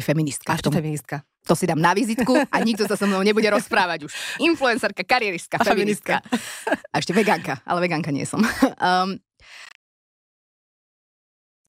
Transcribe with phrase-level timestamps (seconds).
[0.00, 0.48] ešte feministka.
[0.48, 1.16] A ešte feministka.
[1.44, 4.12] To si dám na vizitku a nikto sa so mnou nebude rozprávať už.
[4.40, 6.24] Influencerka, karieristka, feministka.
[6.88, 8.40] A ešte vegánka, ale vegánka nie som.
[8.80, 9.20] Um,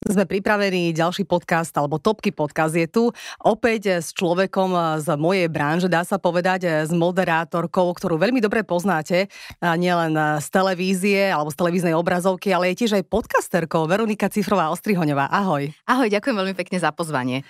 [0.02, 3.14] sme pripravení, ďalší podcast, alebo Topky podcast je tu.
[3.38, 9.30] Opäť s človekom z mojej branže, dá sa povedať, s moderátorkou, ktorú veľmi dobre poznáte,
[9.62, 15.30] nielen z televízie alebo z televíznej obrazovky, ale je tiež aj podcasterkou Veronika Cifrová Ostrihoňová.
[15.30, 15.70] Ahoj.
[15.86, 17.46] Ahoj, ďakujem veľmi pekne za pozvanie.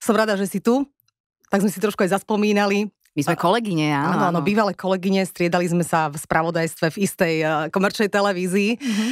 [0.00, 0.84] Som rada, že si tu.
[1.48, 2.90] Tak sme si trošku aj zaspomínali.
[3.16, 4.12] My sme kolegyne, áno.
[4.12, 7.34] Áno, áno, bývalé kolegyne, striedali sme sa v spravodajstve v istej
[7.72, 8.76] komerčnej televízii.
[8.76, 9.10] Mm-hmm.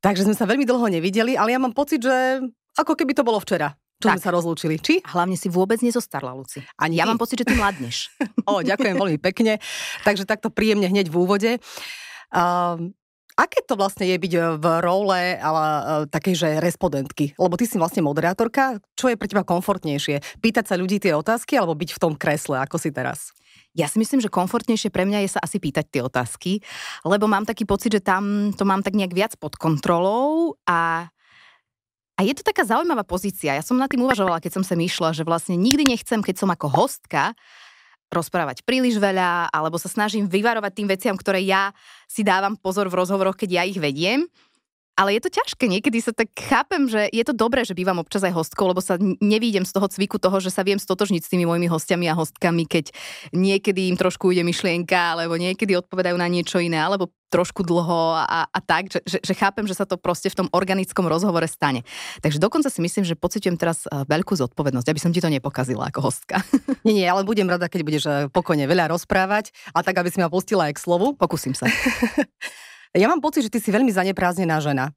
[0.00, 2.40] Takže sme sa veľmi dlho nevideli, ale ja mám pocit, že
[2.80, 4.18] ako keby to bolo včera čo tak.
[4.18, 4.74] sme sa rozlúčili.
[4.82, 4.98] Či?
[5.06, 6.58] Hlavne si vôbec nezostarla, Luci.
[6.74, 8.10] Ani ja mám pocit, že ty mladneš.
[8.50, 9.62] o, ďakujem veľmi pekne.
[10.02, 11.50] Takže takto príjemne hneď v úvode.
[12.34, 12.90] Uh,
[13.36, 17.32] aké to vlastne je byť v role ale, uh, takej, že respondentky?
[17.36, 18.80] Lebo ty si vlastne moderátorka.
[18.96, 20.40] Čo je pre teba komfortnejšie?
[20.40, 23.32] Pýtať sa ľudí tie otázky alebo byť v tom kresle, ako si teraz?
[23.72, 26.60] Ja si myslím, že komfortnejšie pre mňa je sa asi pýtať tie otázky,
[27.08, 31.08] lebo mám taký pocit, že tam to mám tak nejak viac pod kontrolou a
[32.12, 33.56] a je to taká zaujímavá pozícia.
[33.56, 36.52] Ja som na tým uvažovala, keď som sem išla, že vlastne nikdy nechcem, keď som
[36.52, 37.32] ako hostka,
[38.12, 41.72] rozprávať príliš veľa, alebo sa snažím vyvarovať tým veciam, ktoré ja
[42.04, 44.28] si dávam pozor v rozhovoroch, keď ja ich vediem.
[44.92, 48.28] Ale je to ťažké, niekedy sa tak chápem, že je to dobré, že bývam občas
[48.28, 51.48] aj hostkou, lebo sa nevídem z toho cviku toho, že sa viem stotožniť s tými
[51.48, 52.92] mojimi hostiami a hostkami, keď
[53.32, 58.44] niekedy im trošku ide myšlienka, alebo niekedy odpovedajú na niečo iné, alebo trošku dlho a,
[58.44, 61.80] a tak, že, že, že chápem, že sa to proste v tom organickom rozhovore stane.
[62.20, 65.88] Takže dokonca si myslím, že pociťujem teraz e, veľkú zodpovednosť, aby som ti to nepokazila
[65.88, 66.44] ako hostka.
[66.84, 70.20] Nie, nie, ale budem rada, keď budeš e, pokojne veľa rozprávať a tak, aby si
[70.20, 71.16] ma pustila aj k slovu.
[71.16, 71.64] Pokúsim sa.
[72.92, 74.92] Ja mám pocit, že ty si veľmi zanepráznená žena.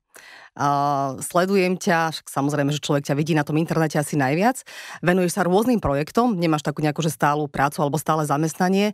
[0.55, 4.63] Uh, sledujem ťa, však samozrejme, že človek ťa vidí na tom internete asi najviac.
[4.99, 8.91] Venuješ sa rôznym projektom, nemáš takú nejakú že stálu prácu alebo stále zamestnanie.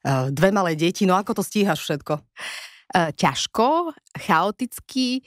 [0.00, 2.24] Uh, dve malé deti, no ako to stíhaš všetko?
[2.96, 5.24] Uh, ťažko, chaoticky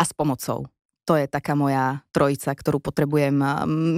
[0.00, 0.64] a s pomocou
[1.10, 3.34] to je taká moja trojica, ktorú potrebujem.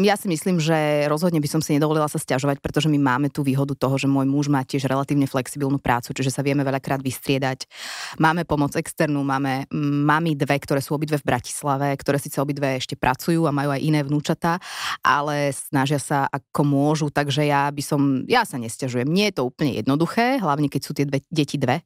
[0.01, 3.45] Ja si myslím, že rozhodne by som si nedovolila sa stiažovať, pretože my máme tú
[3.45, 7.69] výhodu toho, že môj muž má tiež relatívne flexibilnú prácu, čiže sa vieme veľakrát vystriedať.
[8.17, 9.69] Máme pomoc externú, máme
[10.09, 13.85] mami dve, ktoré sú obidve v Bratislave, ktoré síce obidve ešte pracujú a majú aj
[13.85, 14.57] iné vnúčatá,
[15.05, 19.05] ale snažia sa ako môžu, takže ja by som, ja sa nestiažujem.
[19.05, 21.85] Nie je to úplne jednoduché, hlavne keď sú tie dve, deti dve.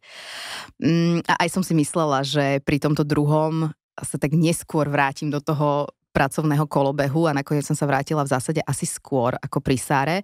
[0.78, 5.40] Mm, a aj som si myslela, že pri tomto druhom sa tak neskôr vrátim do
[5.40, 10.16] toho pracovného kolobehu a nakoniec som sa vrátila v zásade asi skôr ako pri Sáre,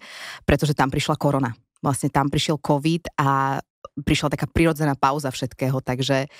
[0.49, 1.53] pretože tam prišla korona.
[1.85, 3.61] Vlastne tam prišiel COVID a
[3.93, 6.31] prišla taká prirodzená pauza všetkého, takže,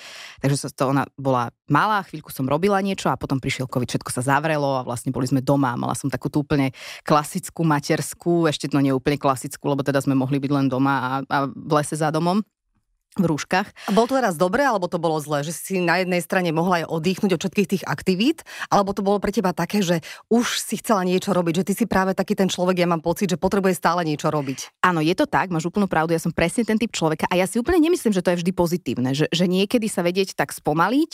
[0.41, 4.25] takže to ona bola malá, chvíľku som robila niečo a potom prišiel COVID, všetko sa
[4.25, 5.77] zavrelo a vlastne boli sme doma.
[5.77, 6.73] Mala som takú tú úplne
[7.05, 11.09] klasickú materskú, ešte to nie úplne klasickú, lebo teda sme mohli byť len doma a,
[11.29, 12.41] a v lese za domom
[13.17, 13.93] v rúškach.
[13.93, 15.45] Bol to teraz dobré, alebo to bolo zlé?
[15.45, 18.41] Že si na jednej strane mohla aj oddychnúť od všetkých tých aktivít,
[18.73, 20.01] alebo to bolo pre teba také, že
[20.33, 23.29] už si chcela niečo robiť, že ty si práve taký ten človek, ja mám pocit,
[23.29, 24.81] že potrebuje stále niečo robiť.
[24.81, 27.45] Áno, je to tak, máš úplnú pravdu, ja som presne ten typ človeka a ja
[27.45, 31.11] si úplne nemyslím, že to je vždy pozitívne, že, že niekedy sa vedieť tak spomaliť,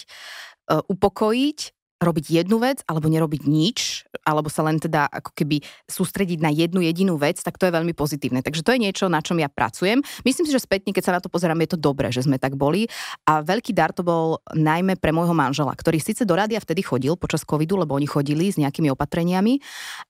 [0.72, 6.40] uh, upokojiť robiť jednu vec alebo nerobiť nič, alebo sa len teda ako keby sústrediť
[6.40, 8.40] na jednu jedinú vec, tak to je veľmi pozitívne.
[8.40, 10.00] Takže to je niečo, na čom ja pracujem.
[10.24, 12.56] Myslím si, že spätne, keď sa na to pozerám, je to dobré, že sme tak
[12.56, 12.88] boli.
[13.28, 17.20] A veľký dar to bol najmä pre môjho manžela, ktorý síce do rádia vtedy chodil
[17.20, 19.59] počas covidu, lebo oni chodili s nejakými opatreniami,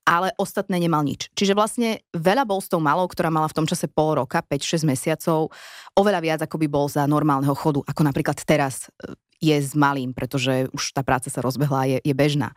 [0.06, 1.34] ale ostatné nemal nič.
[1.34, 4.86] Čiže vlastne veľa bol s tou malou, ktorá mala v tom čase pol roka, 5-6
[4.86, 5.50] mesiacov,
[5.98, 8.94] oveľa viac ako by bol za normálneho chodu, ako napríklad teraz
[9.40, 12.52] je s malým, pretože už tá práca sa rozbehla a je, je bežná.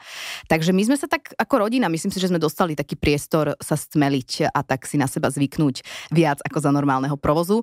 [0.51, 3.79] Takže my sme sa tak ako rodina, myslím si, že sme dostali taký priestor sa
[3.79, 7.63] stmeliť a tak si na seba zvyknúť viac ako za normálneho provozu.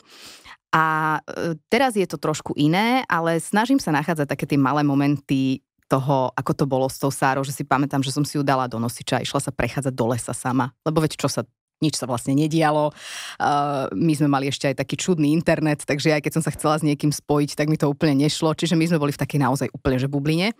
[0.70, 5.66] A e, teraz je to trošku iné, ale snažím sa nachádzať také tie malé momenty
[5.90, 8.70] toho, ako to bolo s tou Sárou, že si pamätám, že som si ju dala
[8.70, 10.70] do nosiča a išla sa prechádzať do lesa sama.
[10.86, 11.42] Lebo veď čo sa
[11.80, 12.92] nič sa vlastne nedialo.
[13.40, 16.76] Uh, my sme mali ešte aj taký čudný internet, takže aj keď som sa chcela
[16.80, 18.52] s niekým spojiť, tak mi to úplne nešlo.
[18.56, 20.52] Čiže my sme boli v takej naozaj úplne že bubline.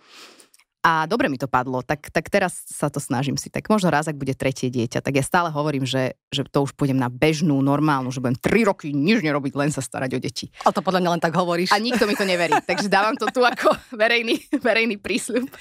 [0.80, 3.52] A dobre mi to padlo, tak, tak teraz sa to snažím si.
[3.52, 6.72] Tak možno raz, ak bude tretie dieťa, tak ja stále hovorím, že, že to už
[6.72, 10.48] pôjdem na bežnú, normálnu, že budem tri roky nič nerobiť, len sa starať o deti.
[10.64, 11.76] A to podľa mňa len tak hovoríš.
[11.76, 15.52] A nikto mi to neverí, takže dávam to tu ako verejný, verejný prísľub.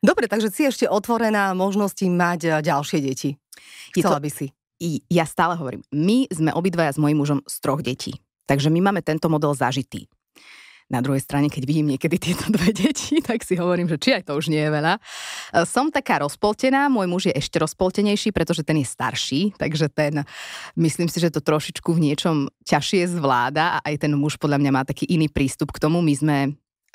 [0.00, 3.36] Dobre, takže si ešte otvorená možnosti mať ďalšie deti.
[3.92, 4.48] Chcela to, by si
[5.08, 8.12] ja stále hovorím, my sme obidvaja s mojím mužom z troch detí.
[8.44, 10.04] Takže my máme tento model zažitý.
[10.92, 14.28] Na druhej strane, keď vidím niekedy tieto dve deti, tak si hovorím, že či aj
[14.28, 15.00] to už nie je veľa.
[15.64, 20.28] Som taká rozpoltená, môj muž je ešte rozpoltenejší, pretože ten je starší, takže ten,
[20.76, 24.70] myslím si, že to trošičku v niečom ťažšie zvláda a aj ten muž podľa mňa
[24.76, 26.04] má taký iný prístup k tomu.
[26.04, 26.36] My sme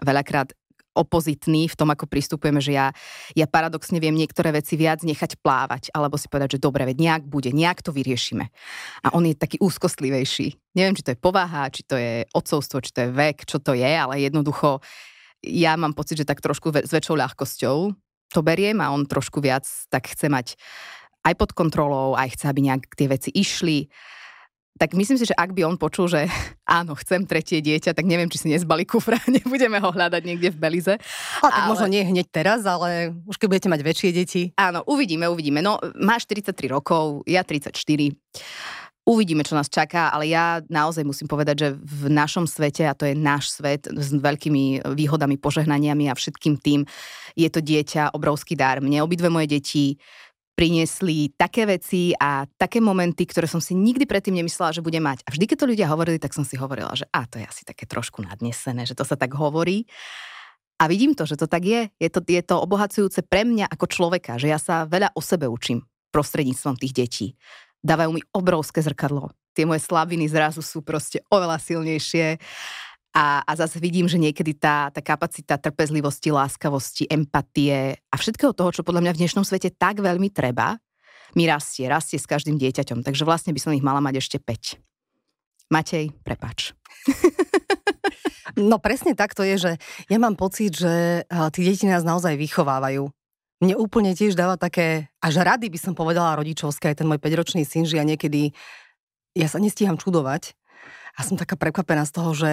[0.06, 0.54] veľakrát
[0.98, 2.92] opozitný v tom, ako pristupujeme, že ja,
[3.38, 7.24] ja paradoxne viem niektoré veci viac nechať plávať, alebo si povedať, že dobre, veď nejak
[7.30, 8.50] bude, nejak to vyriešime.
[9.06, 10.58] A on je taký úzkostlivejší.
[10.76, 13.78] Neviem, či to je povaha, či to je odcovstvo, či to je vek, čo to
[13.78, 14.82] je, ale jednoducho
[15.46, 17.78] ja mám pocit, že tak trošku s väčšou ľahkosťou
[18.30, 20.60] to beriem a on trošku viac tak chce mať
[21.26, 23.90] aj pod kontrolou, aj chce, aby nejak tie veci išli
[24.80, 26.28] tak myslím si, že ak by on počul, že
[26.80, 30.58] áno, chcem tretie dieťa, tak neviem, či si nezbali kufra, nebudeme ho hľadať niekde v
[30.58, 30.96] Belize.
[31.44, 31.70] A tak ale...
[31.72, 34.42] možno nie hneď teraz, ale už keď budete mať väčšie deti.
[34.56, 35.60] Áno, uvidíme, uvidíme.
[35.60, 37.76] No, máš 43 rokov, ja 34.
[39.10, 43.10] Uvidíme, čo nás čaká, ale ja naozaj musím povedať, že v našom svete, a to
[43.10, 46.86] je náš svet s veľkými výhodami, požehnaniami a všetkým tým,
[47.34, 48.86] je to dieťa obrovský dar.
[48.86, 49.98] Mne obidve moje deti
[50.60, 55.24] priniesli také veci a také momenty, ktoré som si nikdy predtým nemyslela, že bude mať.
[55.24, 57.64] A vždy, keď to ľudia hovorili, tak som si hovorila, že a to je asi
[57.64, 59.88] také trošku nadnesené, že to sa tak hovorí.
[60.76, 61.88] A vidím to, že to tak je.
[61.96, 65.48] Je to, je to obohacujúce pre mňa ako človeka, že ja sa veľa o sebe
[65.48, 67.28] učím prostredníctvom tých detí.
[67.80, 69.32] Dávajú mi obrovské zrkadlo.
[69.56, 72.36] Tie moje slabiny zrazu sú proste oveľa silnejšie
[73.14, 78.70] a, a zase vidím, že niekedy tá, tá kapacita trpezlivosti, láskavosti, empatie a všetkého toho,
[78.70, 80.78] čo podľa mňa v dnešnom svete tak veľmi treba,
[81.34, 83.06] mi rastie, rastie s každým dieťaťom.
[83.06, 84.82] Takže vlastne by som ich mala mať ešte 5.
[85.70, 86.74] Matej, prepač.
[88.58, 89.72] No presne tak to je, že
[90.10, 91.24] ja mám pocit, že
[91.54, 93.08] tí deti nás naozaj vychovávajú.
[93.62, 97.64] Mne úplne tiež dáva také, až rady by som povedala rodičovské, aj ten môj 5-ročný
[97.64, 98.56] syn, že ja niekedy,
[99.38, 100.58] ja sa nestíham čudovať
[101.20, 102.52] a som taká prekvapená z toho, že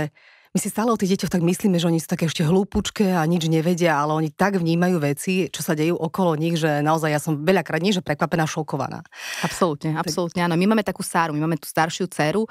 [0.56, 3.20] my si stále o tých deťoch tak myslíme, že oni sú také ešte hlúpučké a
[3.29, 7.20] nič nevedia, ale oni tak vnímajú veci, čo sa dejú okolo nich, že naozaj ja
[7.20, 9.05] som veľakrát nie, že prekvapená, šokovaná.
[9.44, 10.41] Absolútne, absolútne.
[10.49, 12.49] Áno, my máme takú Sáru, my máme tú staršiu dceru,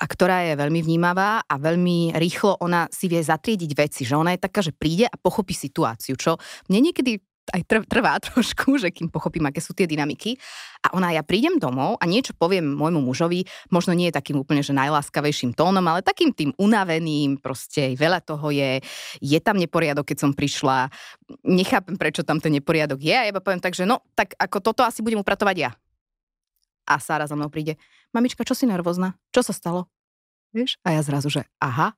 [0.00, 4.32] a ktorá je veľmi vnímavá a veľmi rýchlo ona si vie zatriediť veci, že ona
[4.32, 6.40] je taká, že príde a pochopí situáciu, čo
[6.72, 7.20] mne niekedy
[7.52, 10.38] aj trvá trošku, že kým pochopím, aké sú tie dynamiky.
[10.84, 14.60] A ona, ja prídem domov a niečo poviem môjmu mužovi, možno nie je takým úplne,
[14.60, 18.80] že najláskavejším tónom, ale takým tým unaveným, proste veľa toho je,
[19.20, 20.92] je tam neporiadok, keď som prišla,
[21.44, 24.84] nechápem, prečo tam ten neporiadok je a ja poviem tak, že no, tak ako toto
[24.84, 25.70] asi budem upratovať ja.
[26.84, 27.80] A Sára za mnou príde,
[28.12, 29.16] mamička, čo si nervózna?
[29.32, 29.88] Čo sa stalo?
[30.52, 30.76] Vieš?
[30.84, 31.96] A ja zrazu, že aha,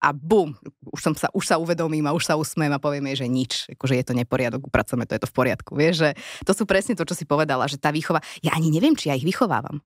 [0.00, 0.56] a bum,
[0.88, 3.52] už, som sa, už sa uvedomím a už sa usmiem a poviem jej, že nič,
[3.76, 5.76] akože je to neporiadok, upracujeme to, je to v poriadku.
[5.76, 6.10] Vieš, že
[6.48, 9.14] to sú presne to, čo si povedala, že tá výchova, ja ani neviem, či ja
[9.14, 9.84] ich vychovávam.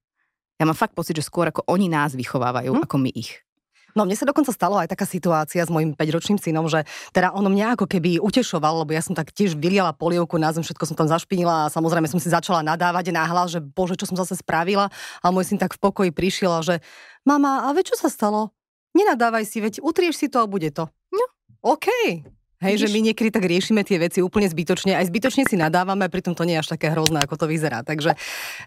[0.62, 2.82] Ja mám fakt pocit, že skôr ako oni nás vychovávajú, hm?
[2.86, 3.42] ako my ich.
[3.94, 6.82] No mne sa dokonca stalo aj taká situácia s mojim 5-ročným synom, že
[7.14, 10.66] teda on mňa ako keby utešoval, lebo ja som tak tiež vyliala polievku na zem,
[10.66, 14.18] všetko som tam zašpinila a samozrejme som si začala nadávať náhľad, že bože, čo som
[14.18, 14.90] zase spravila.
[15.22, 16.82] A môj syn tak v pokoji prišiel a že
[17.22, 18.50] mama, a ve čo sa stalo?
[18.94, 20.88] Nenadávaj si, veď utrieš si to a bude to.
[21.10, 21.24] No,
[21.60, 21.90] OK.
[22.64, 22.82] Hej, Vidíš?
[22.88, 26.48] že my niekedy tak riešime tie veci úplne zbytočne, aj zbytočne si nadávame, pritom to
[26.48, 27.84] nie je až také hrozné, ako to vyzerá.
[27.84, 28.16] Takže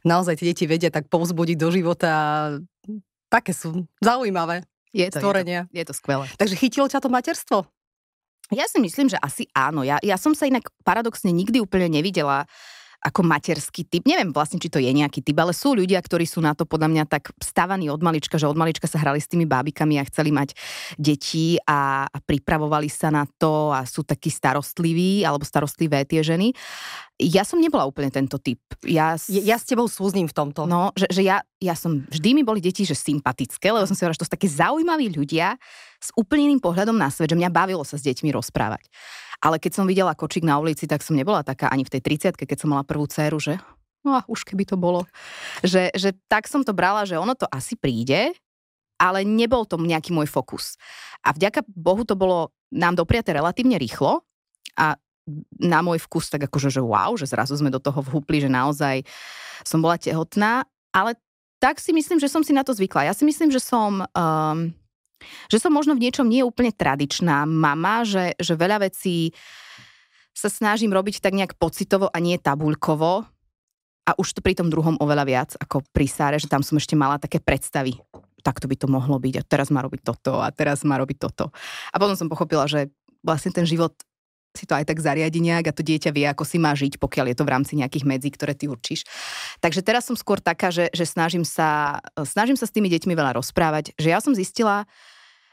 [0.05, 2.27] naozaj tie deti vedia tak povzbudiť do života a
[3.33, 5.65] také sú zaujímavé je to, stvorenia.
[5.73, 6.25] Je to, je to skvelé.
[6.37, 7.57] Takže chytilo ťa to materstvo?
[8.53, 9.83] Ja si myslím, že asi áno.
[9.83, 12.47] Ja, ja som sa inak paradoxne nikdy úplne nevidela
[13.07, 14.03] ako materský typ.
[14.03, 16.91] Neviem vlastne, či to je nejaký typ, ale sú ľudia, ktorí sú na to podľa
[16.91, 20.35] mňa tak stavaní od malička, že od malička sa hrali s tými bábikami a chceli
[20.35, 20.51] mať
[20.99, 26.51] deti a, a pripravovali sa na to a sú takí starostliví alebo starostlivé tie ženy.
[27.17, 28.61] Ja som nebola úplne tento typ.
[28.85, 30.69] Ja, ja, ja s tebou súzním v tomto.
[30.69, 34.05] No, že, že ja, ja som, vždy mi boli deti, že sympatické, lebo som si
[34.05, 35.57] hovorila, že to sú také zaujímaví ľudia
[35.97, 38.85] s úplne iným pohľadom na svet, že mňa bavilo sa s deťmi rozprávať.
[39.37, 42.01] Ale keď som videla kočík na ulici, tak som nebola taká ani v tej
[42.33, 43.61] 30 keď som mala prvú dceru, že
[44.01, 45.03] no, už keby to bolo.
[45.61, 48.33] Že, že tak som to brala, že ono to asi príde,
[48.97, 50.79] ale nebol to nejaký môj fokus.
[51.21, 54.25] A vďaka Bohu to bolo nám dopriate relatívne rýchlo
[54.75, 54.97] a
[55.59, 59.03] na môj vkus tak akože, že wow, že zrazu sme do toho vhúpli, že naozaj
[59.67, 60.63] som bola tehotná,
[60.95, 61.19] ale
[61.59, 63.11] tak si myslím, že som si na to zvykla.
[63.11, 64.57] Ja si myslím, že som um,
[65.49, 69.33] že som možno v niečom nie úplne tradičná mama, že, že veľa vecí
[70.37, 73.25] sa snažím robiť tak nejak pocitovo a nie tabuľkovo.
[74.07, 76.95] A už to pri tom druhom oveľa viac ako pri Sáre, že tam som ešte
[76.95, 77.99] mala také predstavy.
[78.39, 81.51] Takto by to mohlo byť a teraz má robiť toto a teraz má robiť toto.
[81.91, 82.87] A potom som pochopila, že
[83.19, 83.91] vlastne ten život
[84.57, 87.29] si to aj tak zariadi nejak a to dieťa vie, ako si má žiť, pokiaľ
[87.29, 89.05] je to v rámci nejakých medzí, ktoré ty určíš.
[89.61, 93.37] Takže teraz som skôr taká, že, že snažím, sa, snažím sa s tými deťmi veľa
[93.37, 94.89] rozprávať, že ja som zistila,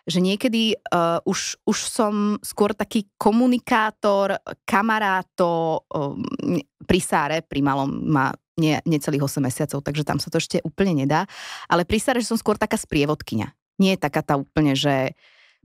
[0.05, 4.37] že niekedy uh, už, už som skôr taký komunikátor,
[4.69, 6.21] kamaráto um,
[6.85, 10.95] pri Sáre, pri malom má nie, necelých 8 mesiacov, takže tam sa to ešte úplne
[11.05, 11.25] nedá.
[11.67, 13.57] Ale pri Sáre, že som skôr taká sprievodkynia.
[13.81, 15.19] Nie je taká tá úplne, že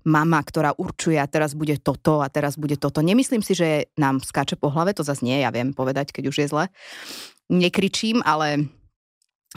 [0.06, 3.00] mama, ktorá určuje a teraz bude toto a teraz bude toto.
[3.04, 6.38] Nemyslím si, že nám skáče po hlave, to zase nie, ja viem povedať, keď už
[6.44, 6.66] je zle.
[7.50, 8.70] Nekričím, ale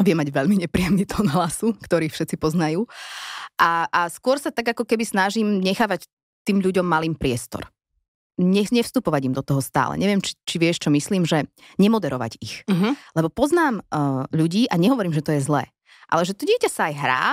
[0.00, 2.88] vie mať veľmi nepríjemný tón hlasu, ktorý všetci poznajú.
[3.60, 6.08] A, a skôr sa tak ako keby snažím nechávať
[6.48, 7.68] tým ľuďom malým priestor.
[8.40, 10.00] Ne, nevstupovať im do toho stále.
[10.00, 11.44] Neviem, či, či vieš, čo myslím, že
[11.76, 12.64] nemoderovať ich.
[12.64, 12.96] Uh-huh.
[13.12, 15.68] Lebo poznám uh, ľudí a nehovorím, že to je zlé.
[16.08, 17.24] Ale že to dieťa sa aj hrá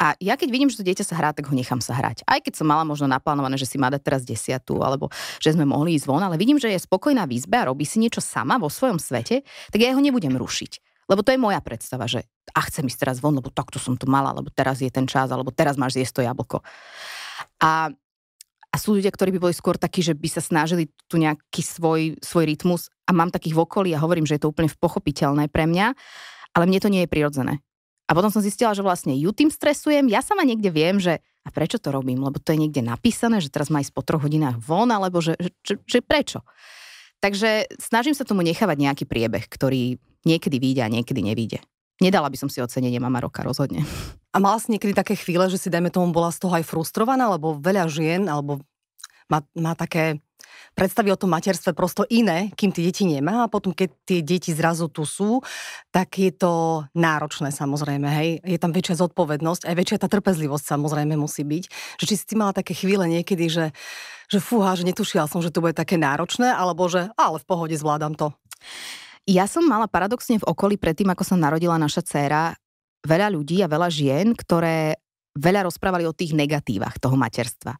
[0.00, 2.24] a ja keď vidím, že to dieťa sa hrá, tak ho nechám sa hrať.
[2.24, 5.68] Aj keď som mala možno naplánované, že si má dať teraz desiatu, alebo že sme
[5.68, 8.56] mohli ísť von, ale vidím, že je spokojná v izbe a robí si niečo sama
[8.56, 11.04] vo svojom svete, tak ja ho nebudem rušiť.
[11.04, 12.24] Lebo to je moja predstava, že
[12.56, 15.28] a chcem ísť teraz von, lebo takto som tu mala, lebo teraz je ten čas,
[15.28, 16.56] alebo teraz máš zjesť to jablko.
[17.60, 17.92] A,
[18.72, 22.16] a sú ľudia, ktorí by boli skôr takí, že by sa snažili tu nejaký svoj,
[22.24, 25.68] svoj rytmus a mám takých v okolí a hovorím, že je to úplne pochopiteľné pre
[25.68, 25.92] mňa,
[26.56, 27.60] ale mne to nie je prirodzené.
[28.10, 31.48] A potom som zistila, že vlastne ju tým stresujem, ja sama niekde viem, že a
[31.54, 34.58] prečo to robím, lebo to je niekde napísané, že teraz má ísť po troch hodinách
[34.58, 36.42] von, alebo že, že, že, prečo.
[37.22, 41.58] Takže snažím sa tomu nechávať nejaký priebeh, ktorý niekedy vyjde a niekedy nevyjde.
[42.00, 43.84] Nedala by som si ocenenie mama roka rozhodne.
[44.32, 47.28] A mala si niekedy také chvíle, že si, dajme tomu, bola z toho aj frustrovaná,
[47.30, 48.60] lebo veľa žien, alebo
[49.28, 50.18] má, má také
[50.74, 54.54] predstavy o tom materstve prosto iné, kým tie deti nemá a potom, keď tie deti
[54.54, 55.42] zrazu tu sú,
[55.90, 58.30] tak je to náročné samozrejme, hej.
[58.42, 61.64] Je tam väčšia zodpovednosť, aj väčšia tá trpezlivosť samozrejme musí byť.
[62.00, 63.66] Že či si mala také chvíle niekedy, že,
[64.30, 67.74] že fúha, že netušila som, že to bude také náročné, alebo že ale v pohode
[67.76, 68.30] zvládam to.
[69.28, 72.56] Ja som mala paradoxne v okolí predtým, ako sa narodila naša dcéra,
[73.04, 74.96] veľa ľudí a veľa žien, ktoré
[75.38, 77.78] veľa rozprávali o tých negatívach toho materstva.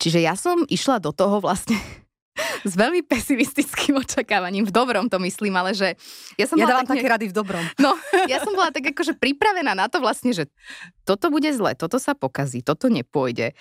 [0.00, 1.76] Čiže ja som išla do toho vlastne
[2.68, 4.64] s veľmi pesimistickým očakávaním.
[4.64, 5.98] V dobrom to myslím, ale že...
[6.40, 7.64] Ja, som ja dávam tak také rady v dobrom.
[7.82, 7.94] No,
[8.26, 10.48] ja som bola tak akože pripravená na to vlastne, že
[11.04, 13.52] toto bude zle, toto sa pokazí, toto nepôjde.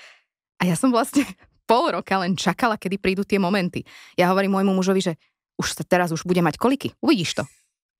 [0.57, 1.27] A ja som vlastne
[1.67, 3.83] pol roka len čakala, kedy prídu tie momenty.
[4.15, 5.13] Ja hovorím môjmu mužovi, že
[5.59, 6.95] už sa teraz už bude mať koliky.
[7.03, 7.43] Uvidíš to.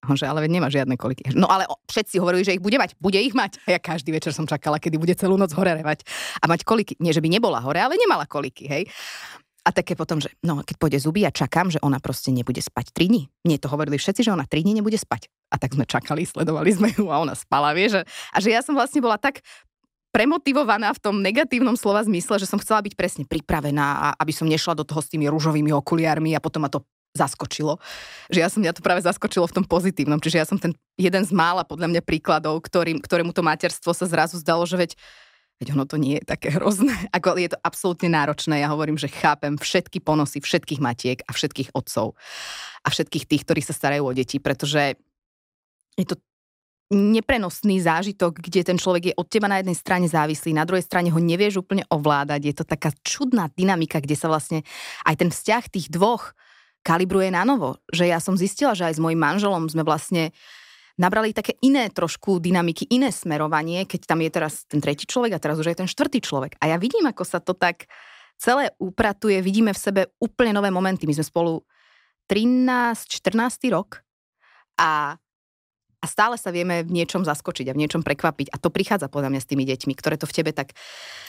[0.06, 1.34] Že ale nemá žiadne koliky.
[1.34, 2.96] No ale všetci hovorili, že ich bude mať.
[3.02, 3.58] Bude ich mať.
[3.66, 6.06] A ja každý večer som čakala, kedy bude celú noc hore revať.
[6.40, 6.96] A mať koliky.
[7.02, 8.84] Nie, že by nebola hore, ale nemala koliky, hej.
[9.68, 12.96] A také potom, že no, keď pôjde zuby, ja čakám, že ona proste nebude spať
[12.96, 13.28] 3 dní.
[13.44, 15.28] Nie to hovorili všetci, že ona 3 dní nebude spať.
[15.52, 18.00] A tak sme čakali, sledovali sme ju a ona spala, vieš.
[18.32, 19.44] A že ja som vlastne bola tak
[20.16, 24.48] premotivovaná v tom negatívnom slova zmysle, že som chcela byť presne pripravená a aby som
[24.48, 26.88] nešla do toho s tými rúžovými okuliarmi a potom ma to
[27.18, 27.82] zaskočilo.
[28.30, 30.22] Že ja som mňa to práve zaskočilo v tom pozitívnom.
[30.22, 34.06] Čiže ja som ten jeden z mála podľa mňa príkladov, ktorým, ktorému to materstvo sa
[34.06, 34.92] zrazu zdalo, že veď
[35.58, 36.94] veď ono to nie je také hrozné.
[37.18, 38.62] Ako je to absolútne náročné.
[38.62, 42.14] Ja hovorím, že chápem všetky ponosy všetkých matiek a všetkých otcov
[42.86, 44.96] a všetkých tých, ktorí sa starajú o deti, pretože
[45.98, 46.16] je to
[46.88, 51.12] neprenosný zážitok, kde ten človek je od teba na jednej strane závislý, na druhej strane
[51.12, 52.42] ho nevieš úplne ovládať.
[52.48, 54.64] Je to taká čudná dynamika, kde sa vlastne
[55.04, 56.32] aj ten vzťah tých dvoch
[56.88, 57.76] kalibruje na novo.
[57.92, 60.32] Že ja som zistila, že aj s mojim manželom sme vlastne
[60.96, 65.44] nabrali také iné trošku dynamiky, iné smerovanie, keď tam je teraz ten tretí človek a
[65.44, 66.56] teraz už aj ten štvrtý človek.
[66.64, 67.86] A ja vidím, ako sa to tak
[68.40, 71.06] celé upratuje, vidíme v sebe úplne nové momenty.
[71.06, 71.54] My sme spolu
[72.32, 74.02] 13-14 rok
[74.80, 75.20] a
[75.98, 78.54] a stále sa vieme v niečom zaskočiť a v niečom prekvapiť.
[78.54, 80.78] A to prichádza podľa mňa s tými deťmi, ktoré to v tebe tak...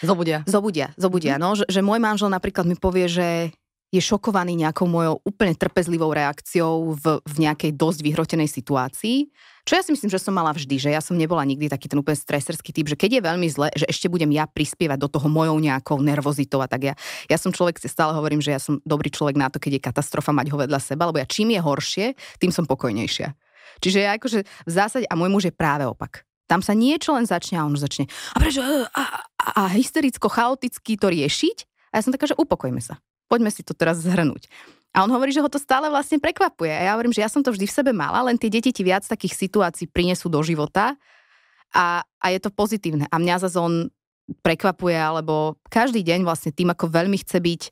[0.05, 0.45] Zobudia.
[0.45, 1.35] Zobudia, zobudia.
[1.35, 1.41] Mm.
[1.41, 3.57] No, že, že môj manžel napríklad mi povie, že
[3.89, 9.33] je šokovaný nejakou mojou úplne trpezlivou reakciou v, v nejakej dosť vyhrotenej situácii.
[9.65, 11.97] Čo ja si myslím, že som mala vždy, že ja som nebola nikdy taký ten
[11.97, 15.29] úplne streserský typ, že keď je veľmi zle, že ešte budem ja prispievať do toho
[15.29, 16.95] mojou nejakou nervozitou a tak ja,
[17.29, 19.87] ja som človek, si stále hovorím, že ja som dobrý človek na to, keď je
[19.89, 22.07] katastrofa mať ho vedľa seba, lebo ja čím je horšie,
[22.41, 23.33] tým som pokojnejšia.
[23.81, 26.29] Čiže ja akože v zásade, a môj muž je práve opak.
[26.49, 29.05] Tam sa niečo len začne a on začne a prečo, a,
[29.37, 31.69] a, a hystericko, chaoticky to riešiť.
[31.93, 33.01] A ja som taká, že upokojme sa.
[33.29, 34.49] Poďme si to teraz zhrnúť.
[34.97, 36.73] A on hovorí, že ho to stále vlastne prekvapuje.
[36.73, 38.83] A ja hovorím, že ja som to vždy v sebe mala, len tie deti ti
[38.83, 40.97] viac takých situácií prinesú do života
[41.77, 43.05] a, a je to pozitívne.
[43.13, 43.93] A mňa zase on
[44.41, 47.63] prekvapuje, alebo každý deň vlastne tým, ako veľmi chce byť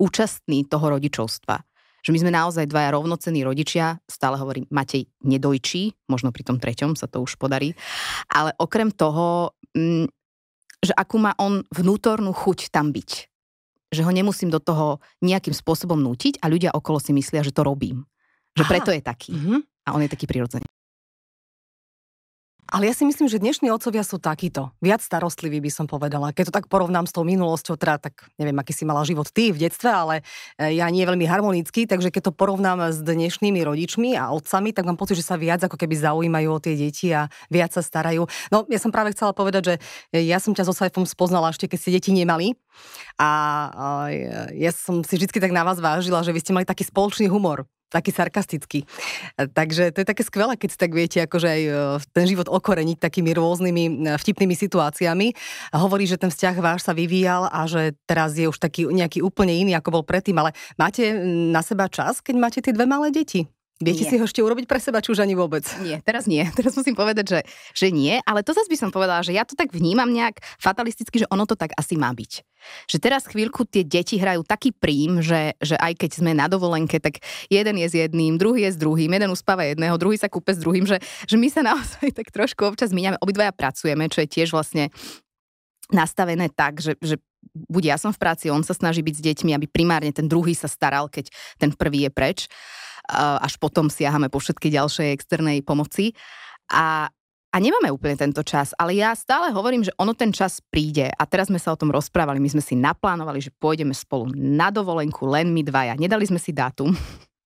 [0.00, 1.60] účastný toho rodičovstva
[2.04, 7.00] že my sme naozaj dvaja rovnocenní rodičia, stále hovorím, Matej nedojčí, možno pri tom treťom
[7.00, 7.72] sa to už podarí,
[8.28, 10.04] ale okrem toho, mm,
[10.84, 13.33] že akú má on vnútornú chuť tam byť.
[13.94, 17.62] Že ho nemusím do toho nejakým spôsobom nútiť a ľudia okolo si myslia, že to
[17.62, 18.02] robím.
[18.58, 18.70] Že Aha.
[18.70, 19.32] preto je taký.
[19.32, 19.58] Mm-hmm.
[19.86, 20.66] A on je taký prirodzený.
[22.74, 24.74] Ale ja si myslím, že dnešní otcovia sú takíto.
[24.82, 26.34] Viac starostliví by som povedala.
[26.34, 29.54] Keď to tak porovnám s tou minulosťou, teda tak neviem, aký si mala život ty
[29.54, 30.26] v detstve, ale
[30.58, 34.90] e, ja nie veľmi harmonický, takže keď to porovnám s dnešnými rodičmi a otcami, tak
[34.90, 38.26] mám pocit, že sa viac ako keby zaujímajú o tie deti a viac sa starajú.
[38.50, 39.74] No, ja som práve chcela povedať, že
[40.26, 42.58] ja som ťa so Saifom spoznala ešte, keď ste deti nemali.
[43.22, 43.30] A
[44.50, 47.70] ja som si vždy tak na vás vážila, že vy ste mali taký spoločný humor
[47.94, 48.82] taký sarkastický.
[49.38, 51.70] Takže to je také skvelé, keď si tak viete akože aj e,
[52.10, 55.30] ten život okoreniť takými rôznymi e, vtipnými situáciami.
[55.70, 59.54] Hovorí, že ten vzťah váš sa vyvíjal a že teraz je už taký nejaký úplne
[59.54, 61.14] iný, ako bol predtým, ale máte
[61.54, 63.53] na seba čas, keď máte tie dve malé deti?
[63.82, 64.10] Viete nie.
[64.14, 65.66] si ho ešte urobiť pre seba, či už ani vôbec?
[65.82, 66.46] Nie, teraz nie.
[66.58, 67.40] Teraz musím povedať, že,
[67.74, 71.26] že nie, ale to zase by som povedala, že ja to tak vnímam nejak fatalisticky,
[71.26, 72.46] že ono to tak asi má byť.
[72.86, 77.02] Že teraz chvíľku tie deti hrajú taký prím, že, že aj keď sme na dovolenke,
[77.02, 77.18] tak
[77.50, 80.62] jeden je s jedným, druhý je s druhým, jeden uspáva jedného, druhý sa kúpe s
[80.62, 83.18] druhým, že, že my sa naozaj tak trošku občas míňame.
[83.18, 84.94] Obidvaja pracujeme, čo je tiež vlastne
[85.90, 87.18] nastavené tak, že, že
[87.52, 90.54] buď ja som v práci, on sa snaží byť s deťmi, aby primárne ten druhý
[90.56, 91.28] sa staral, keď
[91.58, 92.46] ten prvý je preč
[93.12, 96.16] až potom siahame po všetky ďalšej externej pomoci.
[96.72, 97.08] A,
[97.52, 101.12] a nemáme úplne tento čas, ale ja stále hovorím, že ono ten čas príde.
[101.12, 104.72] A teraz sme sa o tom rozprávali, my sme si naplánovali, že pôjdeme spolu na
[104.72, 105.94] dovolenku, len my dvaja.
[106.00, 106.90] Nedali sme si dátum,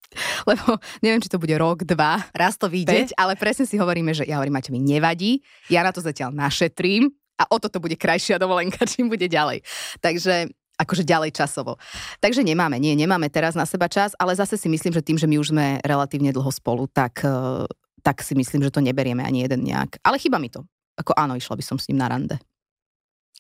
[0.51, 2.23] lebo neviem, či to bude rok, dva.
[2.33, 3.13] Raz to vyjde.
[3.19, 7.11] ale presne si hovoríme, že ja hovorím, máte mi nevadí, ja na to zatiaľ našetrím
[7.39, 9.63] a o toto bude krajšia dovolenka, čím bude ďalej.
[10.03, 11.77] Takže akože ďalej časovo.
[12.23, 15.27] Takže nemáme, nie, nemáme teraz na seba čas, ale zase si myslím, že tým, že
[15.27, 17.67] my už sme relatívne dlho spolu, tak, eh,
[18.07, 19.99] tak si myslím, že to neberieme ani jeden nejak.
[20.07, 20.63] Ale chyba mi to.
[20.99, 22.39] Ako áno, išla by som s ním na rande.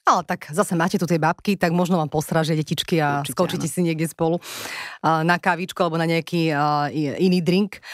[0.09, 3.67] Ale tak zase máte tu tie babky, tak možno vám postražia detičky a Určite, skočíte
[3.69, 3.75] áno.
[3.77, 6.89] si niekde spolu uh, na kávičku alebo na nejaký uh,
[7.21, 7.85] iný drink.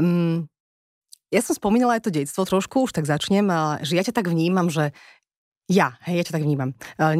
[0.00, 0.48] Um,
[1.28, 3.44] ja som spomínala aj to detstvo trošku, už tak začnem,
[3.84, 4.96] že ja ťa tak vnímam, že
[5.68, 6.72] ja, hej, ja ťa tak vnímam.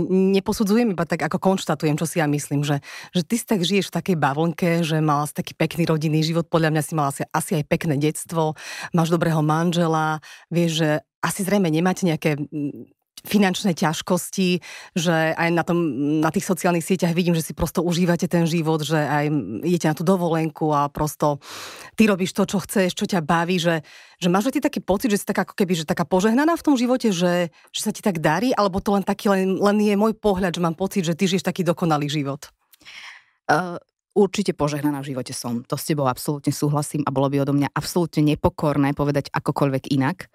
[0.09, 2.81] Neposudzujem iba tak, ako konštatujem, čo si ja myslím, že,
[3.13, 6.49] že ty si tak žiješ v takej bavlnke, že mal si taký pekný rodinný život,
[6.49, 8.57] podľa mňa si mal asi, asi aj pekné detstvo,
[8.97, 12.41] máš dobrého manžela, vieš, že asi zrejme nemáte nejaké
[13.25, 14.61] finančné ťažkosti,
[14.95, 15.79] že aj na, tom,
[16.23, 19.27] na tých sociálnych sieťach vidím, že si prosto užívate ten život, že aj
[19.65, 21.43] idete na tú dovolenku a prosto
[21.99, 23.83] ty robíš to, čo chceš, čo ťa baví, že,
[24.19, 26.75] že máš ty taký pocit, že si taká, ako keby, že taká požehnaná v tom
[26.75, 30.15] živote, že, že sa ti tak darí, alebo to len taký, len, len je môj
[30.19, 32.51] pohľad, že mám pocit, že ty žiješ taký dokonalý život?
[33.49, 33.81] Uh,
[34.19, 35.63] určite požehnaná v živote som.
[35.71, 40.27] To s tebou absolútne súhlasím a bolo by odo mňa absolútne nepokorné povedať akokoľvek inak.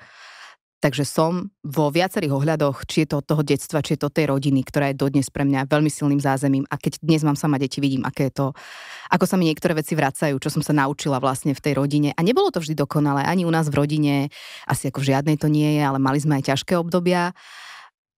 [0.84, 4.68] Takže som vo viacerých ohľadoch, či je to toho detstva, či je to tej rodiny,
[4.68, 6.68] ktorá je dodnes pre mňa veľmi silným zázemím.
[6.68, 8.48] A keď dnes mám sama deti, vidím, aké je to,
[9.08, 12.12] ako sa mi niektoré veci vracajú, čo som sa naučila vlastne v tej rodine.
[12.12, 14.28] A nebolo to vždy dokonalé, ani u nás v rodine,
[14.68, 17.32] asi ako v žiadnej to nie je, ale mali sme aj ťažké obdobia.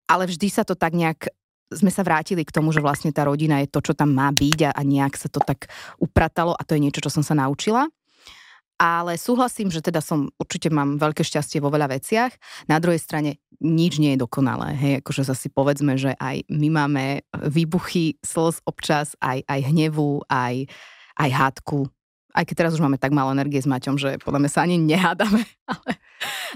[0.09, 1.29] Ale vždy sa to tak nejak
[1.69, 4.69] sme sa vrátili k tomu, že vlastne tá rodina je to, čo tam má byť
[4.69, 5.69] a, a nejak sa to tak
[6.01, 7.89] upratalo a to je niečo, čo som sa naučila
[8.75, 12.35] ale súhlasím, že teda som, určite mám veľké šťastie vo veľa veciach.
[12.67, 14.75] Na druhej strane nič nie je dokonalé.
[14.75, 17.03] Hej, akože zase povedzme, že aj my máme
[17.47, 20.67] výbuchy slz občas, aj, aj hnevu, aj,
[21.15, 21.87] aj hádku.
[22.35, 24.75] Aj keď teraz už máme tak málo energie s Maťom, že podľa mňa sa ani
[24.75, 25.47] nehádame.
[25.71, 25.91] Ale,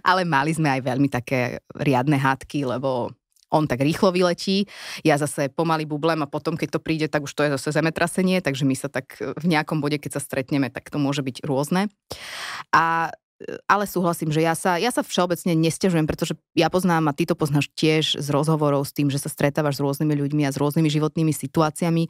[0.04, 3.12] ale mali sme aj veľmi také riadne hádky, lebo
[3.50, 4.70] on tak rýchlo vyletí,
[5.02, 8.42] ja zase pomaly bublem a potom, keď to príde, tak už to je zase zemetrasenie,
[8.42, 11.46] takže my sa tak e, v nejakom bode, keď sa stretneme, tak to môže byť
[11.46, 11.90] rôzne.
[12.70, 13.10] A
[13.42, 17.26] e, ale súhlasím, že ja sa, ja sa všeobecne nestežujem, pretože ja poznám a ty
[17.26, 20.62] to poznáš tiež z rozhovorov s tým, že sa stretávaš s rôznymi ľuďmi a s
[20.62, 22.06] rôznymi životnými situáciami,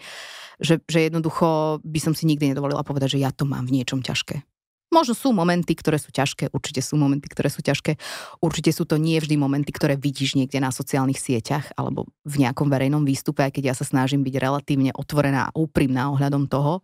[0.60, 4.04] že, že jednoducho by som si nikdy nedovolila povedať, že ja to mám v niečom
[4.04, 4.44] ťažké.
[4.90, 8.02] Možno sú momenty, ktoré sú ťažké, určite sú momenty, ktoré sú ťažké.
[8.42, 12.66] Určite sú to nie vždy momenty, ktoré vidíš niekde na sociálnych sieťach alebo v nejakom
[12.74, 16.82] verejnom výstupe, aj keď ja sa snažím byť relatívne otvorená a úprimná ohľadom toho,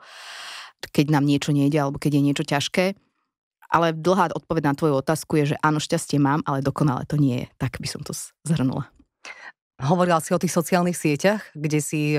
[0.93, 2.85] keď nám niečo nejde alebo keď je niečo ťažké.
[3.73, 7.43] Ale dlhá odpoveď na tvoju otázku je, že áno, šťastie mám, ale dokonale to nie
[7.43, 7.47] je.
[7.57, 8.13] Tak by som to
[8.45, 8.85] zhrnula.
[9.81, 12.15] Hovorila si o tých sociálnych sieťach, kde si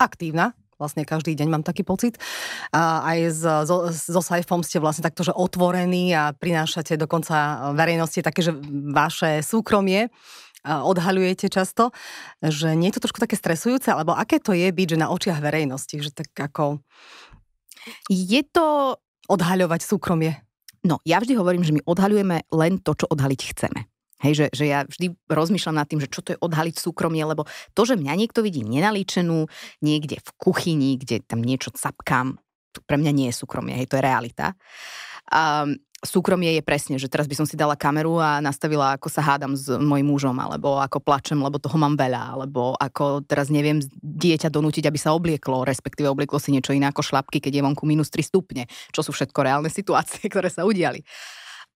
[0.00, 2.18] aktívna, vlastne každý deň mám taký pocit.
[2.74, 3.18] A aj
[3.62, 8.50] so, so Saifom ste vlastne takto, že otvorení a prinášate dokonca verejnosti také, že
[8.90, 10.10] vaše súkromie
[10.66, 11.94] odhaľujete často,
[12.42, 15.38] že nie je to trošku také stresujúce, alebo aké to je byť, že na očiach
[15.38, 16.82] verejnosti, že tak ako...
[18.10, 18.98] Je to...
[19.30, 20.34] Odhaľovať súkromie.
[20.82, 23.86] No, ja vždy hovorím, že my odhaľujeme len to, čo odhaliť chceme.
[24.22, 27.42] Hej, že, že ja vždy rozmýšľam nad tým, že čo to je odhaliť súkromie, lebo
[27.74, 29.50] to, že mňa niekto vidí nenalíčenú
[29.82, 32.38] niekde v kuchyni, kde tam niečo capkám,
[32.86, 34.54] pre mňa nie je súkromie, hej, to je realita.
[35.28, 39.22] Um, súkromie je presne, že teraz by som si dala kameru a nastavila, ako sa
[39.22, 43.78] hádam s mojim mužom, alebo ako plačem, lebo toho mám veľa, alebo ako teraz neviem
[44.02, 47.86] dieťa donútiť, aby sa oblieklo, respektíve oblieklo si niečo iné ako šlapky, keď je vonku
[47.86, 51.06] minus 3 stupne, čo sú všetko reálne situácie, ktoré sa udiali.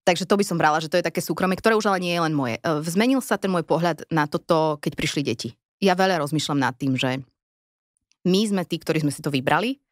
[0.06, 2.22] Takže to by som brala, že to je také súkromie, ktoré už ale nie je
[2.22, 2.62] len moje.
[2.62, 5.58] E, zmenil sa ten môj pohľad na toto, keď prišli deti.
[5.82, 7.26] Ja veľa rozmýšľam nad tým, že
[8.22, 9.82] my sme tí, ktorí sme si to vybrali,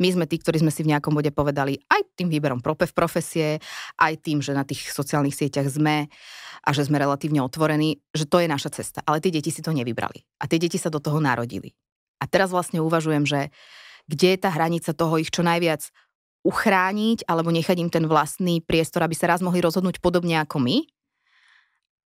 [0.00, 3.60] my sme tí, ktorí sme si v nejakom bode povedali aj tým výberom propev profesie,
[4.00, 6.08] aj tým, že na tých sociálnych sieťach sme
[6.62, 9.00] a že sme relatívne otvorení, že to je naša cesta.
[9.04, 10.22] Ale tie deti si to nevybrali.
[10.40, 11.74] A tie deti sa do toho narodili.
[12.22, 13.50] A teraz vlastne uvažujem, že
[14.06, 15.90] kde je tá hranica toho ich čo najviac
[16.42, 20.82] uchrániť alebo nechať im ten vlastný priestor, aby sa raz mohli rozhodnúť podobne ako my.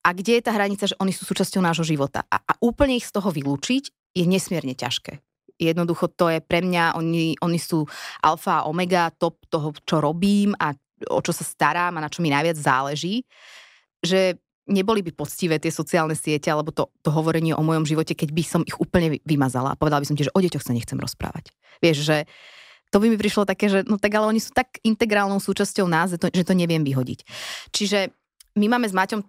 [0.07, 2.23] A kde je tá hranica, že oni sú súčasťou nášho života.
[2.31, 5.19] A, a úplne ich z toho vylúčiť je nesmierne ťažké.
[5.57, 7.89] Jednoducho to je pre mňa, oni, oni sú
[8.23, 10.77] alfa a omega, top toho, čo robím a
[11.11, 13.25] o čo sa starám a na čo mi najviac záleží,
[14.05, 14.37] že
[14.69, 18.43] neboli by poctivé tie sociálne siete alebo to, to hovorenie o mojom živote, keď by
[18.45, 21.55] som ich úplne vymazala a povedala by som ti, že o deťoch sa nechcem rozprávať.
[21.81, 22.17] Vieš, že
[22.97, 26.17] to by mi prišlo také, že no tak ale oni sú tak integrálnou súčasťou nás,
[26.17, 27.29] že to, že to neviem vyhodiť.
[27.69, 28.09] Čiže
[28.57, 29.21] my máme s Maťom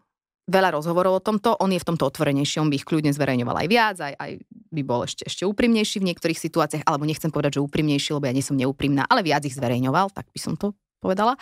[0.47, 3.67] veľa rozhovorov o tomto, on je v tomto otvorenejší, on by ich kľudne zverejňoval aj
[3.67, 4.31] viac, aj, aj
[4.71, 8.35] by bol ešte, ešte úprimnejší v niektorých situáciách, alebo nechcem povedať, že úprimnejší, lebo ja
[8.39, 10.71] nie som neúprimná, ale viac ich zverejňoval, tak by som to
[11.03, 11.35] povedala.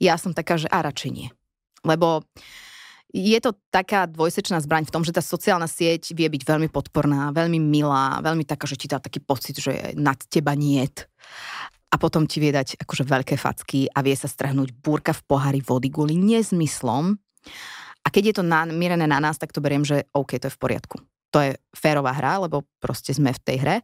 [0.00, 1.28] Ja som taká, že a radšej nie.
[1.84, 2.24] Lebo
[3.14, 7.30] je to taká dvojsečná zbraň v tom, že tá sociálna sieť vie byť veľmi podporná,
[7.30, 11.06] veľmi milá, veľmi taká, že ti dá taký pocit, že nad teba niet.
[11.86, 15.60] A potom ti vie dať akože veľké facky a vie sa strhnúť búrka v pohári
[15.62, 17.14] vody kvôli nezmyslom,
[18.06, 20.62] a keď je to namierené na nás, tak to beriem, že OK, to je v
[20.62, 21.02] poriadku.
[21.34, 23.76] To je férová hra, lebo proste sme v tej hre,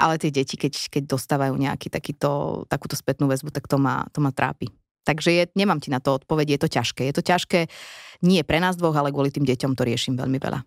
[0.00, 4.24] ale tie deti, keď, keď dostávajú nejaký takýto, takúto spätnú väzbu, tak to ma, to
[4.24, 4.72] ma trápi.
[5.08, 7.08] Takže je, nemám ti na to odpoveď, je to ťažké.
[7.08, 7.72] Je to ťažké
[8.20, 10.60] nie pre nás dvoch, ale kvôli tým deťom to riešim veľmi veľa.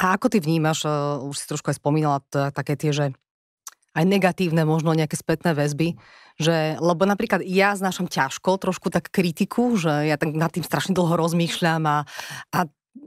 [0.00, 3.06] A ako ty vnímaš, uh, už si trošku aj spomínala, také tie, že
[3.96, 5.96] aj negatívne možno nejaké spätné väzby,
[6.36, 10.92] že, lebo napríklad ja znášam ťažko trošku tak kritiku, že ja tak nad tým strašne
[10.92, 11.98] dlho rozmýšľam a,
[12.52, 12.60] a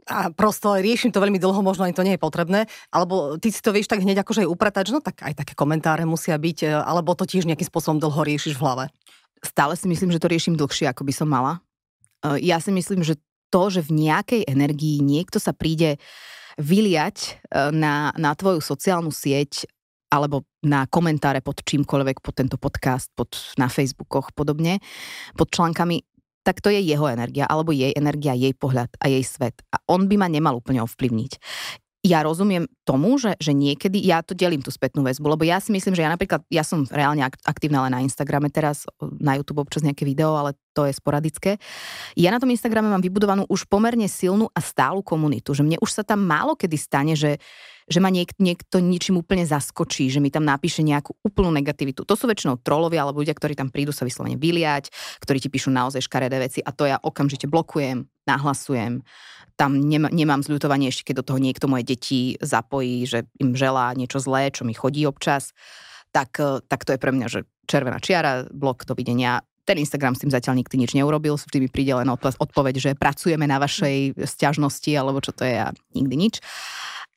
[0.10, 3.62] a prosto riešim to veľmi dlho, možno ani to nie je potrebné, alebo ty si
[3.62, 6.58] to vieš tak hneď akože aj upratať, že no tak aj také komentáre musia byť,
[6.66, 8.86] e, alebo to tiež nejakým spôsobom dlho riešiš v hlave.
[9.40, 11.64] Stále si myslím, že to riešim dlhšie, ako by som mala.
[12.24, 15.98] E, ja si myslím, že to, že v nejakej energii niekto sa príde
[16.60, 17.30] vyliať e,
[17.72, 19.66] na, na tvoju sociálnu sieť
[20.10, 23.30] alebo na komentáre pod čímkoľvek, pod tento podcast, pod,
[23.62, 24.82] na Facebookoch podobne,
[25.38, 26.02] pod článkami,
[26.42, 29.62] tak to je jeho energia, alebo jej energia, jej pohľad a jej svet.
[29.70, 31.38] A on by ma nemal úplne ovplyvniť
[32.00, 35.76] ja rozumiem tomu, že, že niekedy, ja to delím tú spätnú väzbu, lebo ja si
[35.76, 38.88] myslím, že ja napríklad, ja som reálne aktívna len na Instagrame teraz,
[39.20, 41.58] na YouTube občas nejaké video, ale to je sporadické.
[42.14, 45.92] Ja na tom Instagrame mám vybudovanú už pomerne silnú a stálu komunitu, že mne už
[45.92, 47.42] sa tam málo kedy stane, že,
[47.90, 52.06] že ma niek, niekto ničím úplne zaskočí, že mi tam napíše nejakú úplnú negativitu.
[52.06, 55.74] To sú väčšinou trolovia alebo ľudia, ktorí tam prídu sa vyslovene vyliať, ktorí ti píšu
[55.74, 59.02] naozaj škaredé veci a to ja okamžite blokujem, nahlasujem
[59.60, 63.92] tam nemám, nemám zľutovanie ešte, keď do toho niekto moje deti zapojí, že im želá
[63.92, 65.52] niečo zlé, čo mi chodí občas,
[66.16, 69.44] tak, tak to je pre mňa, že červená čiara, blok, dovidenia.
[69.70, 73.46] Ten Instagram s tým zatiaľ nikdy nič neurobil, vždy mi príde len odpoveď, že pracujeme
[73.46, 76.42] na vašej sťažnosti, alebo čo to je a nikdy nič.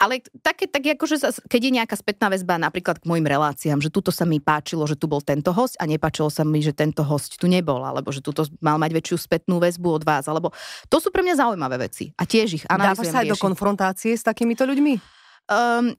[0.02, 4.10] Ale také, tak akože, keď je nejaká spätná väzba napríklad k mojim reláciám, že tuto
[4.10, 7.38] sa mi páčilo, že tu bol tento host a nepáčilo sa mi, že tento host
[7.38, 10.50] tu nebol, alebo že tuto mal mať väčšiu spätnú väzbu od vás, alebo
[10.90, 12.98] to sú pre mňa zaujímavé veci a tiež ich analýzujem.
[12.98, 14.98] Dávaš sa aj do konfrontácie s takýmito ľuďmi?
[15.46, 15.94] Um,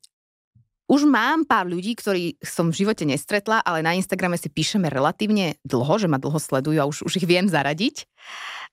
[0.92, 5.56] už mám pár ľudí, ktorí som v živote nestretla, ale na Instagrame si píšeme relatívne
[5.64, 8.04] dlho, že ma dlho sledujú a už, už ich viem zaradiť.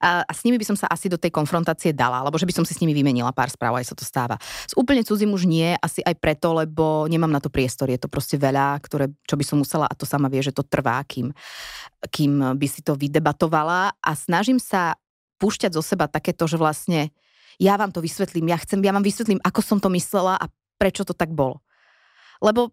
[0.01, 2.65] A, s nimi by som sa asi do tej konfrontácie dala, alebo že by som
[2.67, 4.41] si s nimi vymenila pár správ, aj sa to stáva.
[4.43, 7.93] S úplne cudzím už nie, asi aj preto, lebo nemám na to priestor.
[7.93, 10.65] Je to proste veľa, ktoré, čo by som musela, a to sama vie, že to
[10.65, 11.31] trvá, kým,
[12.11, 13.93] kým by si to vydebatovala.
[14.01, 14.97] A snažím sa
[15.39, 17.13] púšťať zo seba takéto, že vlastne
[17.61, 20.49] ja vám to vysvetlím, ja chcem, ja vám vysvetlím, ako som to myslela a
[20.81, 21.61] prečo to tak bolo.
[22.41, 22.73] Lebo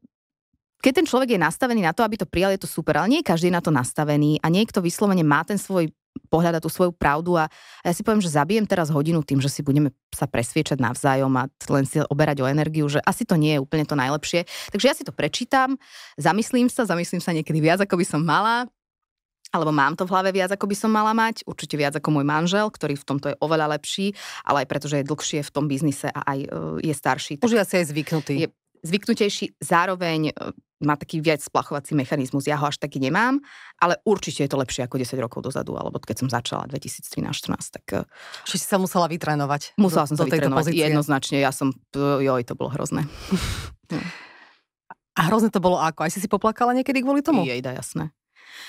[0.82, 3.26] keď ten človek je nastavený na to, aby to prijal, je to super, ale nie
[3.26, 5.90] každý je na to nastavený a niekto vyslovene má ten svoj
[6.30, 7.46] pohľad a tú svoju pravdu a,
[7.82, 11.30] a ja si poviem, že zabijem teraz hodinu tým, že si budeme sa presviečať navzájom
[11.38, 14.50] a len si oberať o energiu, že asi to nie je úplne to najlepšie.
[14.74, 15.78] Takže ja si to prečítam,
[16.18, 18.66] zamyslím sa, zamyslím sa niekedy viac, ako by som mala,
[19.54, 22.26] alebo mám to v hlave viac, ako by som mala mať, určite viac ako môj
[22.28, 24.12] manžel, ktorý v tomto je oveľa lepší,
[24.44, 26.48] ale aj preto, že je dlhšie v tom biznise a aj e,
[26.84, 27.34] je starší.
[27.40, 28.34] Už je asi aj zvyknutý.
[28.44, 28.50] Je
[28.84, 29.58] zvyknutejší.
[29.62, 30.32] Zároveň e,
[30.84, 32.46] má taký viac splachovací mechanizmus.
[32.46, 33.42] Ja ho až taký nemám,
[33.82, 37.82] ale určite je to lepšie ako 10 rokov dozadu, alebo keď som začala 2013-14.
[37.82, 38.06] Tak...
[38.46, 39.78] Čiže si sa musela vytrénovať.
[39.82, 41.42] Musela som sa vytrénovať, jednoznačne.
[41.42, 43.06] Ja som, joj, to bolo hrozné.
[45.18, 46.06] A hrozné to bolo ako?
[46.06, 47.42] Aj si si poplakala niekedy kvôli tomu?
[47.42, 48.14] Jejda, jasné.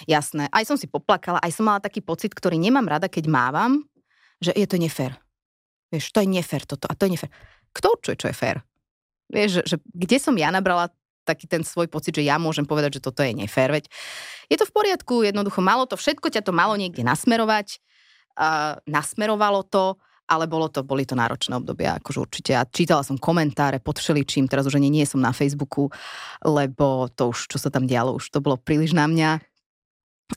[0.08, 0.48] Jasné.
[0.48, 3.84] Aj som si poplakala, aj som mala taký pocit, ktorý nemám rada, keď mávam,
[4.40, 5.20] že je to nefér.
[5.92, 7.30] Vieš, to je nefér toto a to je nefér.
[7.76, 8.64] Kto určuje, čo je fér?
[9.28, 10.88] Vieš, že, že kde som ja nabrala
[11.28, 13.68] taký ten svoj pocit, že ja môžem povedať, že toto je nefér.
[13.68, 13.92] Veď
[14.48, 17.84] je to v poriadku, jednoducho malo to, všetko ťa to malo niekde nasmerovať,
[18.40, 22.50] uh, nasmerovalo to, ale bolo to, boli to náročné obdobia, akože určite.
[22.52, 25.88] Ja čítala som komentáre pod všeličím, teraz už ani nie som na Facebooku,
[26.44, 29.40] lebo to už, čo sa tam dialo, už to bolo príliš na mňa.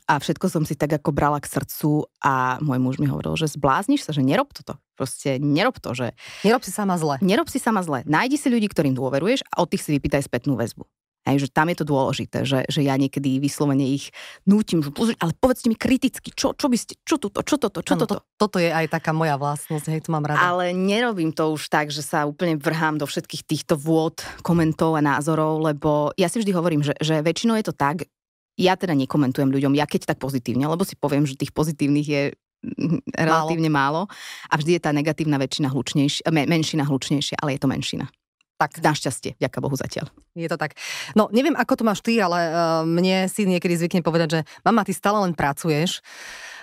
[0.07, 3.51] A všetko som si tak ako brala k srdcu a môj muž mi hovoril, že
[3.51, 4.79] zblázniš sa, že nerob toto.
[4.95, 6.15] Proste nerob to, že...
[6.47, 7.19] Nerob si sama zle.
[7.19, 8.07] Nerob si sama zle.
[8.07, 10.87] Nájdi si ľudí, ktorým dôveruješ a od tých si vypýtaj spätnú väzbu.
[11.21, 14.09] Hej, že tam je to dôležité, že, že ja niekedy vyslovene ich
[14.41, 17.85] nútim, že pozri, ale povedzte mi kriticky, čo, čo by ste, čo toto, čo toto,
[17.85, 18.15] čo ano, toto.
[18.17, 20.41] To, toto je aj taká moja vlastnosť, hej, to mám rada.
[20.41, 25.05] Ale nerobím to už tak, že sa úplne vrhám do všetkých týchto vôd, komentov a
[25.05, 28.09] názorov, lebo ja si vždy hovorím, že, že väčšinou je to tak,
[28.61, 32.23] ja teda nekomentujem ľuďom, ja keď tak pozitívne, lebo si poviem, že tých pozitívnych je
[33.17, 34.05] relatívne málo.
[34.05, 34.13] málo
[34.45, 38.05] a vždy je tá negatívna väčšina hlučnejšia, menšina hlučnejšia, ale je to menšina.
[38.61, 40.13] Tak našťastie, ďaká Bohu zatiaľ.
[40.31, 40.79] Je to tak.
[41.11, 42.53] No, neviem, ako to máš ty, ale uh,
[42.87, 45.99] mne si niekedy zvykne povedať, že mama, ty stále len pracuješ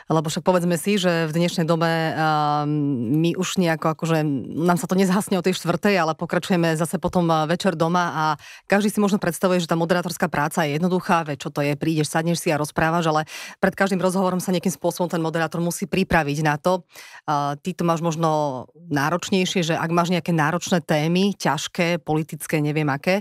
[0.08, 2.64] lebo však povedzme si, že v dnešnej dobe uh,
[3.12, 4.24] my už nejako akože,
[4.56, 8.24] nám sa to nezhasne o tej štvrtej, ale pokračujeme zase potom večer doma a
[8.64, 12.08] každý si možno predstavuje, že tá moderátorská práca je jednoduchá, veď čo to je, prídeš,
[12.08, 13.28] sadneš si a rozprávaš, ale
[13.60, 16.80] pred každým rozhovorom sa nejakým spôsobom ten moderátor musí pripraviť na to.
[17.28, 22.88] Uh, ty to máš možno náročnejšie, že ak máš nejaké náročné témy, ťažké, politické, neviem
[22.88, 23.20] aké,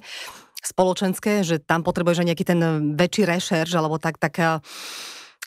[0.63, 2.59] spoločenské, že tam potrebuješ aj nejaký ten
[2.97, 4.63] väčší rešerš, alebo tak, tak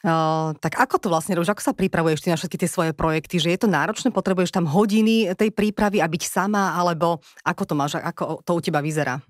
[0.01, 1.53] Uh, tak ako to vlastne robíš?
[1.53, 3.37] Ako sa pripravuješ ty na všetky tie svoje projekty?
[3.37, 4.09] Že je to náročné?
[4.09, 6.73] Potrebuješ tam hodiny tej prípravy a byť sama?
[6.73, 8.01] Alebo ako to máš?
[8.01, 9.21] Ako to u teba vyzerá?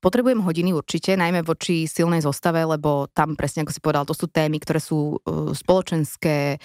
[0.00, 4.24] Potrebujem hodiny určite, najmä voči silnej zostave, lebo tam presne, ako si povedal, to sú
[4.32, 5.20] témy, ktoré sú
[5.52, 6.56] spoločenské,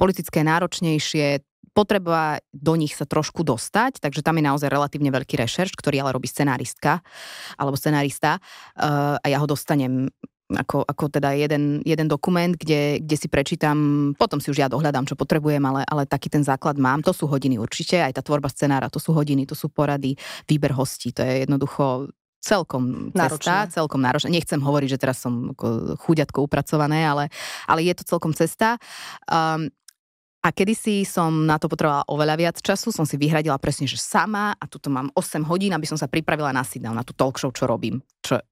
[0.00, 5.72] politické, náročnejšie, potreba do nich sa trošku dostať, takže tam je naozaj relatívne veľký rešerš,
[5.76, 7.00] ktorý ale robí scenáristka
[7.56, 10.12] alebo scenárista uh, a ja ho dostanem
[10.52, 15.08] ako, ako teda jeden, jeden dokument, kde, kde si prečítam, potom si už ja dohľadám,
[15.08, 17.00] čo potrebujem, ale, ale taký ten základ mám.
[17.08, 20.12] To sú hodiny určite, aj tá tvorba scenára, to sú hodiny, to sú porady,
[20.44, 23.70] výber hostí, to je jednoducho celkom cesta, náročné.
[23.70, 24.28] celkom náročné.
[24.34, 25.54] Nechcem hovoriť, že teraz som
[26.02, 27.30] chuďatko upracované, ale,
[27.70, 28.82] ale je to celkom cesta.
[29.30, 29.70] Um,
[30.42, 34.58] a kedysi som na to potrebovala oveľa viac času, som si vyhradila presne, že sama
[34.58, 37.54] a tuto mám 8 hodín, aby som sa pripravila na sit na tú talk show,
[37.54, 38.02] čo robím.
[38.26, 38.42] Čo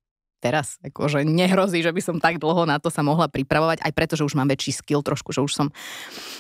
[0.41, 0.81] teraz.
[0.81, 4.25] Akože nehrozí, že by som tak dlho na to sa mohla pripravovať, aj preto, že
[4.25, 5.69] už mám väčší skill trošku, že už som,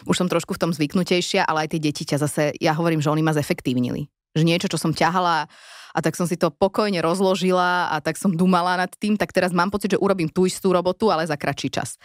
[0.08, 3.12] už som trošku v tom zvyknutejšia, ale aj tie deti ťa zase, ja hovorím, že
[3.12, 4.08] oni ma zefektívnili.
[4.32, 5.46] Že niečo, čo som ťahala
[5.90, 9.50] a tak som si to pokojne rozložila a tak som dumala nad tým, tak teraz
[9.50, 11.98] mám pocit, že urobím tú istú robotu, ale za kratší čas.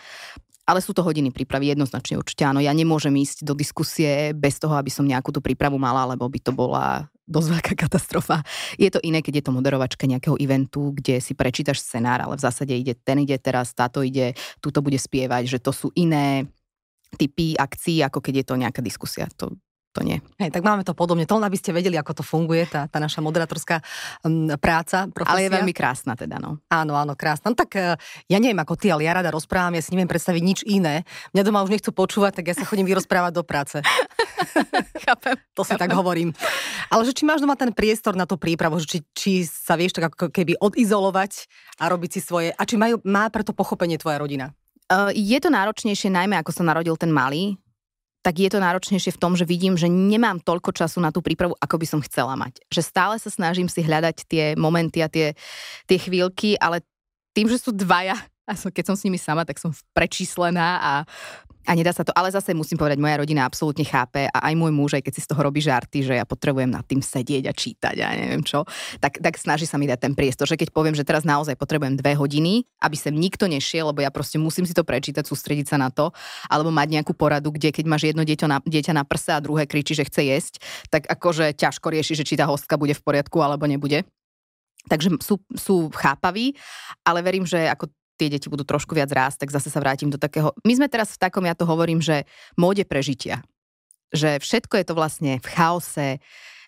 [0.65, 2.57] Ale sú to hodiny prípravy, jednoznačne určite áno.
[2.57, 6.39] Ja nemôžem ísť do diskusie bez toho, aby som nejakú tú prípravu mala, lebo by
[6.41, 8.41] to bola dosť veľká katastrofa.
[8.77, 12.45] Je to iné, keď je to moderovačka nejakého eventu, kde si prečítaš scenár, ale v
[12.45, 16.49] zásade ide, ten ide teraz, táto ide, túto bude spievať, že to sú iné
[17.17, 19.25] typy akcií, ako keď je to nejaká diskusia.
[19.41, 19.53] To,
[19.95, 20.19] to nie.
[20.35, 21.23] Hej, tak máme to podobne.
[21.23, 23.79] To aby ste vedeli, ako to funguje, tá, tá naša moderátorská
[24.59, 25.31] práca, profesia.
[25.31, 26.59] Ale je veľmi krásna teda, no.
[26.67, 27.53] Áno, áno, krásna.
[27.53, 27.95] No tak uh,
[28.27, 31.07] ja neviem ako ty, ale ja rada rozprávam, ja si neviem predstaviť nič iné.
[31.31, 33.79] Mňa doma už nechcú počúvať, tak ja sa chodím vyrozprávať do práce.
[35.05, 35.37] chápem.
[35.55, 36.35] To si tak hovorím.
[36.91, 39.95] Ale že či máš doma ten priestor na tú prípravu, že či, či sa vieš
[39.95, 41.47] tak ako keby odizolovať
[41.79, 44.51] a robiť si svoje, a či majú, má preto pochopenie tvoja rodina?
[44.85, 47.57] Uh, je to náročnejšie, najmä ako sa narodil ten malý,
[48.25, 51.53] tak je to náročnejšie v tom, že vidím, že nemám toľko času na tú prípravu,
[51.61, 52.57] ako by som chcela mať.
[52.73, 55.37] Že stále sa snažím si hľadať tie momenty a tie,
[55.85, 56.81] tie chvíľky, ale
[57.37, 60.91] tým, že sú dvaja, a keď som s nimi sama, tak som prečíslená a
[61.65, 64.71] a nedá sa to, ale zase musím povedať, moja rodina absolútne chápe a aj môj
[64.71, 67.53] muž, aj keď si z toho robí žarty, že ja potrebujem nad tým sedieť a
[67.53, 68.63] čítať a neviem čo,
[69.01, 71.97] tak, tak snaží sa mi dať ten priestor, že keď poviem, že teraz naozaj potrebujem
[71.97, 75.77] dve hodiny, aby sem nikto nešiel, lebo ja proste musím si to prečítať, sústrediť sa
[75.81, 76.13] na to,
[76.47, 79.65] alebo mať nejakú poradu, kde keď máš jedno dieťa na, dieťa na prse a druhé
[79.65, 80.53] kričí, že chce jesť,
[80.93, 84.05] tak akože ťažko rieši, že či tá hostka bude v poriadku alebo nebude.
[84.85, 86.53] Takže sú, sú chápaví,
[87.01, 90.19] ale verím, že ako tie deti budú trošku viac rásť, tak zase sa vrátim do
[90.19, 90.55] takého...
[90.63, 92.23] My sme teraz v takom, ja to hovorím, že
[92.55, 93.43] móde prežitia.
[94.15, 96.09] Že všetko je to vlastne v chaose,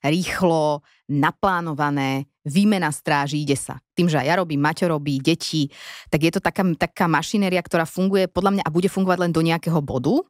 [0.03, 3.79] rýchlo, naplánované, výmena stráži, ide sa.
[3.95, 5.71] Tým, že aj ja robím, Maťo robí, deti,
[6.11, 9.41] tak je to taká, taká mašinéria, ktorá funguje podľa mňa a bude fungovať len do
[9.41, 10.21] nejakého bodu,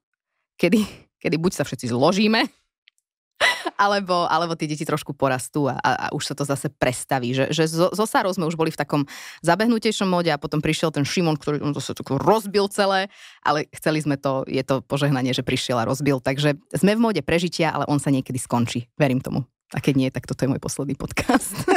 [0.57, 0.85] kedy,
[1.21, 2.45] kedy buď sa všetci zložíme,
[3.75, 7.35] alebo, alebo tie deti trošku porastú a, a, už sa to zase prestaví.
[7.35, 9.03] Že, že zo, zo Sárou sme už boli v takom
[9.43, 13.11] zabehnutejšom móde a potom prišiel ten Šimon, ktorý to sa rozbil celé,
[13.43, 16.23] ale chceli sme to, je to požehnanie, že prišiel a rozbil.
[16.23, 18.87] Takže sme v móde prežitia, ale on sa niekedy skončí.
[18.95, 19.43] Verím tomu.
[19.75, 21.51] A keď nie, tak toto je môj posledný podcast.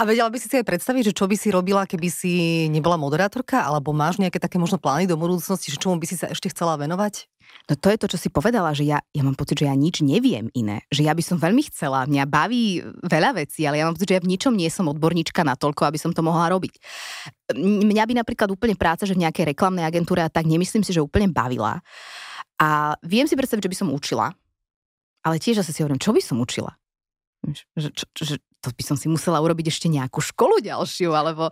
[0.00, 2.32] A vedela by si si aj predstaviť, že čo by si robila, keby si
[2.68, 6.28] nebola moderátorka, alebo máš nejaké také možno plány do budúcnosti, že čomu by si sa
[6.32, 7.28] ešte chcela venovať?
[7.68, 10.00] No to je to, čo si povedala, že ja, ja mám pocit, že ja nič
[10.00, 10.82] neviem iné.
[10.88, 14.16] Že ja by som veľmi chcela, mňa baví veľa vecí, ale ja mám pocit, že
[14.18, 16.74] ja v ničom nie som odborníčka na toľko, aby som to mohla robiť.
[17.60, 21.04] Mňa by napríklad úplne práca, že v nejakej reklamnej agentúre a tak nemyslím si, že
[21.04, 21.84] úplne bavila.
[22.60, 24.34] A viem si predstaviť, že by som učila,
[25.24, 26.74] ale tiež zase si hovorím, čo by som učila?
[27.76, 31.48] Že, čo, že to by som si musela urobiť ešte nejakú školu ďalšiu, alebo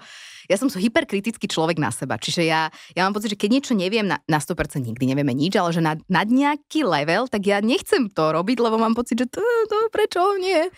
[0.48, 4.04] ja som hyperkritický človek na seba, čiže ja, ja mám pocit, že keď niečo neviem
[4.04, 8.12] na, na 100% nikdy nevieme nič, ale že nad, nad nejaký level, tak ja nechcem
[8.12, 10.68] to robiť, lebo mám pocit, že to, to prečo nie.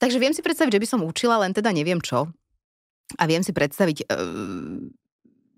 [0.00, 2.30] Takže viem si predstaviť, že by som učila, len teda neviem čo.
[3.18, 4.86] A viem si predstaviť uh,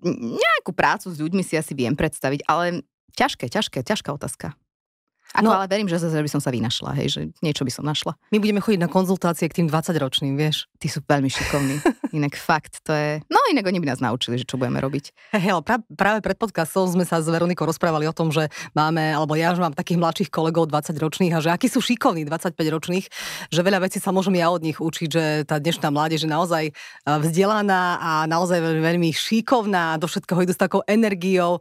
[0.09, 2.83] nejakú prácu s ľuďmi si asi viem predstaviť, ale
[3.15, 4.57] ťažké, ťažké, ťažká otázka.
[5.33, 7.85] Ako, no, ale verím, že zase by som sa vynašla, hej, že niečo by som
[7.89, 8.13] našla.
[8.29, 10.69] My budeme chodiť na konzultácie k tým 20-ročným, vieš.
[10.77, 11.81] Ty sú veľmi šikovní.
[12.19, 13.25] Inak fakt, to je...
[13.33, 15.33] No inak oni by nás naučili, že čo budeme robiť.
[15.37, 19.13] Hej, ale pra, práve pred podcastom sme sa s Veronikou rozprávali o tom, že máme,
[19.13, 23.07] alebo ja že mám takých mladších kolegov 20-ročných a že akí sú šikovní 25-ročných,
[23.53, 26.65] že veľa vecí sa môžem ja od nich učiť, že tá dnešná mládež je naozaj
[26.69, 26.73] e,
[27.05, 31.61] vzdelaná a naozaj veľmi šikovná, do všetkého idú s takou energiou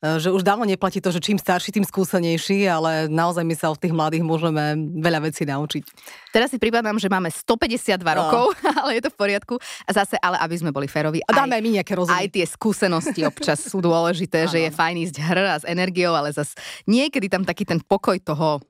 [0.00, 3.76] že už dávno neplatí to, že čím starší, tým skúsenejší, ale naozaj my sa od
[3.76, 5.84] tých mladých môžeme veľa vecí naučiť.
[6.32, 8.12] Teraz si pripadám, že máme 152 no.
[8.16, 8.44] rokov,
[8.80, 9.54] ale je to v poriadku.
[9.84, 11.20] A zase, ale aby sme boli férovi.
[11.28, 12.16] A dáme aj, my nejaké rozumy.
[12.16, 16.32] Aj tie skúsenosti občas sú dôležité, že je fajn ísť hr a s energiou, ale
[16.32, 16.56] zase
[16.88, 18.64] niekedy tam taký ten pokoj toho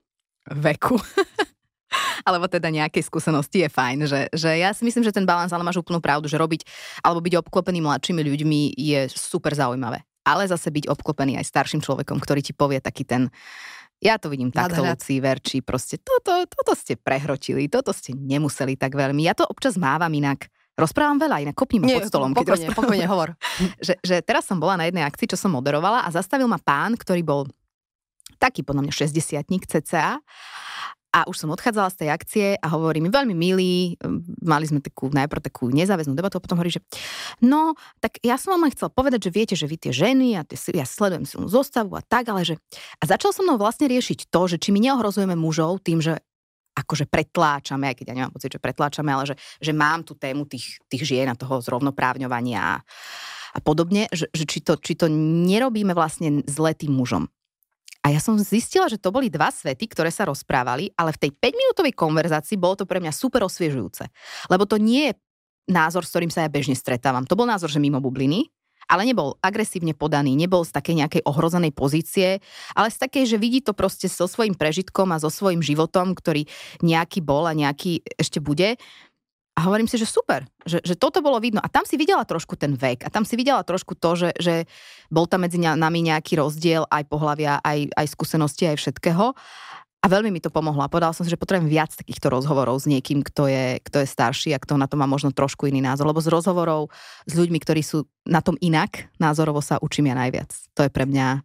[0.51, 0.99] veku.
[2.27, 5.63] alebo teda nejakej skúsenosti je fajn, že, že ja si myslím, že ten balans, ale
[5.63, 6.67] máš úplnú pravdu, že robiť
[7.07, 10.10] alebo byť obklopený mladšími ľuďmi je super zaujímavé.
[10.31, 13.29] Ale zase byť obklopený aj starším človekom, ktorý ti povie taký ten
[14.01, 18.97] ja to vidím takto, Lucí, Verči, proste toto, toto ste prehrotili, toto ste nemuseli tak
[18.97, 19.29] veľmi.
[19.29, 20.49] Ja to občas mávam inak.
[20.73, 22.33] Rozprávam veľa, inak kopním pod stolom.
[22.33, 23.37] Pokojne, keď pokojne, hovor.
[23.87, 26.97] že, že teraz som bola na jednej akcii, čo som moderovala a zastavil ma pán,
[26.97, 27.45] ktorý bol
[28.41, 30.17] taký podľa mňa 60 cca
[31.11, 33.99] a už som odchádzala z tej akcie a hovorí mi, veľmi milý,
[34.43, 36.83] mali sme takú, najprv takú nezáväznú debatu a potom hovorí, že
[37.43, 40.47] no, tak ja som vám len chcel povedať, že viete, že vy tie ženy a
[40.47, 42.55] tie, ja sledujem silnú zostavu a tak, ale že...
[43.03, 46.15] A začal som mnou vlastne riešiť to, že či my neohrozujeme mužov tým, že
[46.71, 50.47] akože pretláčame, aj keď ja nemám pocit, že pretláčame, ale že, že mám tú tému
[50.47, 52.75] tých, tých žien a toho zrovnoprávňovania a,
[53.53, 57.27] a podobne, že, že či, to, či to nerobíme vlastne zle tým mužom.
[58.01, 61.31] A ja som zistila, že to boli dva svety, ktoré sa rozprávali, ale v tej
[61.37, 64.09] 5-minútovej konverzácii bolo to pre mňa super osviežujúce.
[64.49, 65.19] Lebo to nie je
[65.69, 67.29] názor, s ktorým sa ja bežne stretávam.
[67.29, 68.49] To bol názor, že mimo bubliny,
[68.91, 72.43] ale nebol agresívne podaný, nebol z takej nejakej ohrozenej pozície,
[72.75, 76.51] ale z takej, že vidí to proste so svojím prežitkom a so svojím životom, ktorý
[76.83, 78.81] nejaký bol a nejaký ešte bude
[79.59, 81.61] a hovorím si, že super, že, že toto bolo vidno.
[81.61, 84.55] A tam si videla trošku ten vek a tam si videla trošku to, že, že
[85.11, 89.37] bol tam medzi nami nejaký rozdiel aj pohľavia, aj, aj skúsenosti, aj všetkého.
[90.01, 90.81] A veľmi mi to pomohlo.
[90.81, 94.09] A povedala som si, že potrebujem viac takýchto rozhovorov s niekým, kto je, kto je
[94.09, 96.09] starší a kto na to má možno trošku iný názor.
[96.09, 96.89] Lebo z rozhovorov
[97.29, 100.57] s ľuďmi, ktorí sú na tom inak, názorovo sa učím ja najviac.
[100.73, 101.45] To je pre mňa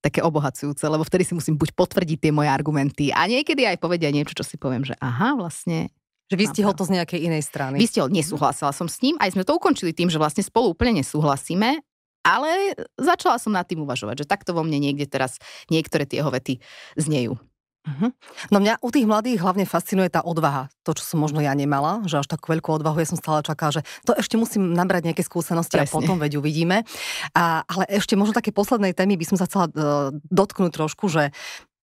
[0.00, 4.12] také obohacujúce, lebo vtedy si musím buď potvrdiť tie moje argumenty a niekedy aj povedia
[4.12, 5.88] niečo, čo si poviem, že aha, vlastne
[6.30, 7.76] že vy ste ho to z nejakej inej strany.
[7.76, 10.72] Vy ste ho nesúhlasila som s ním, aj sme to ukončili tým, že vlastne spolu
[10.72, 11.84] úplne nesúhlasíme,
[12.24, 15.36] ale začala som nad tým uvažovať, že takto vo mne niekde teraz
[15.68, 16.64] niektoré tie jeho vety
[16.96, 17.36] znejú.
[17.84, 18.08] Uh-huh.
[18.48, 20.72] No mňa u tých mladých hlavne fascinuje tá odvaha.
[20.88, 23.76] To, čo som možno ja nemala, že až takú veľkú odvahu, ja som stále čakala,
[23.76, 25.92] že to ešte musím nabrať nejaké skúsenosti Presne.
[25.92, 26.88] a potom veď uvidíme.
[27.36, 31.36] A, ale ešte možno také poslednej témy by som sa chcela uh, dotknúť trošku, že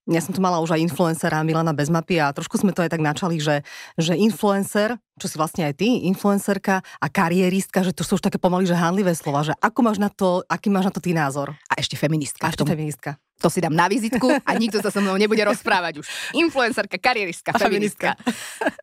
[0.09, 3.03] ja som tu mala už aj influencera Milana Bezmapy a trošku sme to aj tak
[3.05, 3.61] načali, že,
[4.01, 8.41] že influencer, čo si vlastne aj ty, influencerka a karieristka, že to sú už také
[8.41, 11.53] pomaly, že hánlivé slova, že ako máš na to, aký máš na to ty názor?
[11.69, 12.49] A ešte feministka.
[12.49, 13.21] A ešte feministka.
[13.41, 16.07] To si dám na vizitku a nikto sa so mnou nebude rozprávať už.
[16.37, 18.17] Influencerka, karieristka, feministka.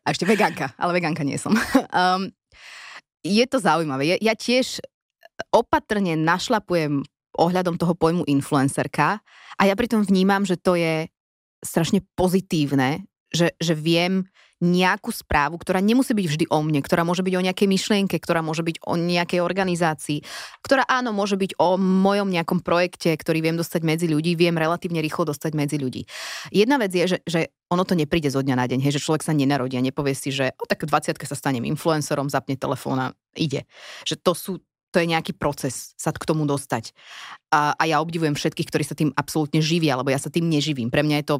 [0.03, 1.55] A ešte vegánka, ale vegánka nie som.
[1.91, 2.31] Um,
[3.23, 4.15] je to zaujímavé.
[4.15, 4.83] Ja, ja tiež
[5.51, 7.03] opatrne našlapujem
[7.37, 9.21] ohľadom toho pojmu influencerka
[9.59, 11.11] a ja pritom vnímam, že to je
[11.59, 14.25] strašne pozitívne, že, že viem
[14.59, 18.43] nejakú správu, ktorá nemusí byť vždy o mne, ktorá môže byť o nejakej myšlienke, ktorá
[18.43, 20.19] môže byť o nejakej organizácii,
[20.59, 24.99] ktorá áno, môže byť o mojom nejakom projekte, ktorý viem dostať medzi ľudí, viem relatívne
[24.99, 26.03] rýchlo dostať medzi ľudí.
[26.51, 29.23] Jedna vec je, že, že ono to nepríde zo dňa na deň, hej, že človek
[29.23, 33.07] sa nenarodí a nepovie si, že o tak 20 sa stanem influencerom, zapne telefón a
[33.39, 33.63] ide.
[34.03, 34.51] Že to sú
[34.89, 36.93] to je nejaký proces sa k tomu dostať.
[37.53, 40.89] A, a ja obdivujem všetkých, ktorí sa tým absolútne živia, lebo ja sa tým neživím.
[40.89, 41.37] Pre mňa je to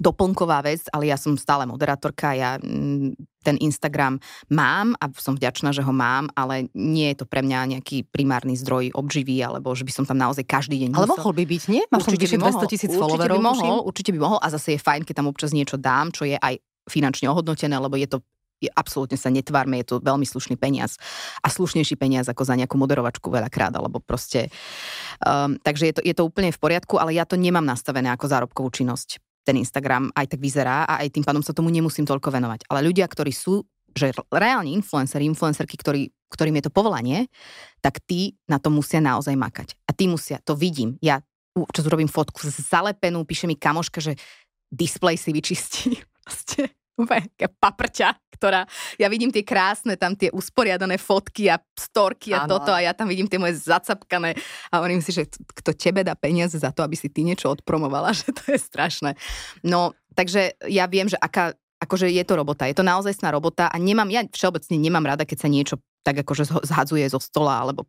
[0.00, 4.16] doplnková vec, ale ja som stále moderátorka, ja mm, ten Instagram
[4.48, 8.56] mám a som vďačná, že ho mám, ale nie je to pre mňa nejaký primárny
[8.56, 11.20] zdroj obživy, alebo že by som tam naozaj každý deň Ale musel.
[11.20, 11.82] mohol by byť, nie?
[11.92, 13.28] Máš určite by 200 tisíc followerov.
[13.28, 16.08] Určite by mohol, určite by mohol a zase je fajn, keď tam občas niečo dám,
[16.16, 16.56] čo je aj
[16.88, 18.24] finančne ohodnotené, lebo je to
[18.68, 21.00] absolútne sa netvárme, je to veľmi slušný peniaz
[21.40, 24.52] a slušnejší peniaz ako za nejakú moderovačku veľakrát, alebo proste...
[25.24, 28.28] Um, takže je to, je to úplne v poriadku, ale ja to nemám nastavené ako
[28.28, 32.28] zárobkovú činnosť ten Instagram aj tak vyzerá a aj tým pádom sa tomu nemusím toľko
[32.28, 32.68] venovať.
[32.68, 33.64] Ale ľudia, ktorí sú,
[33.96, 37.26] že reálne influenceri, influencerky, ktorí, ktorým je to povolanie,
[37.80, 39.74] tak tí na to musia naozaj makať.
[39.88, 41.00] A tí musia, to vidím.
[41.00, 44.14] Ja čo urobím fotku zalepenú, píše mi kamoška, že
[44.70, 45.98] display si vyčistí.
[46.24, 46.70] Proste
[47.64, 48.64] paprťa, ktorá,
[48.96, 52.58] ja vidím tie krásne, tam tie usporiadané fotky a storky a ano.
[52.58, 54.36] toto a ja tam vidím tie moje zacapkané
[54.72, 58.12] a hovorím si, že kto tebe dá peniaze za to, aby si ty niečo odpromovala,
[58.20, 59.14] že to je strašné.
[59.64, 63.68] No, takže ja viem, že aká, akože je to robota, je to naozaj sná robota
[63.68, 67.84] a nemám, ja všeobecne nemám rada, keď sa niečo tak akože zhadzuje zo stola alebo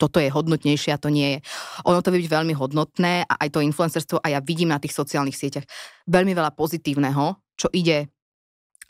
[0.00, 1.38] toto je hodnotnejšie a to nie je.
[1.84, 4.96] Ono to vie byť veľmi hodnotné a aj to influencerstvo a ja vidím na tých
[4.96, 5.68] sociálnych sieťach
[6.08, 8.08] veľmi veľa pozitívneho, čo ide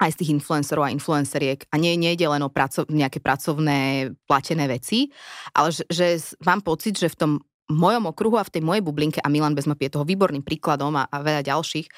[0.00, 1.66] aj z tých influencerov a influenceriek.
[1.70, 5.10] A nie, nejde len o praco- nejaké pracovné platené veci,
[5.54, 6.06] ale že, že
[6.42, 7.32] mám pocit, že v tom
[7.72, 11.08] mojom okruhu a v tej mojej bublinke, a Milan Bezmap je toho výborným príkladom a,
[11.08, 11.88] a veľa ďalších,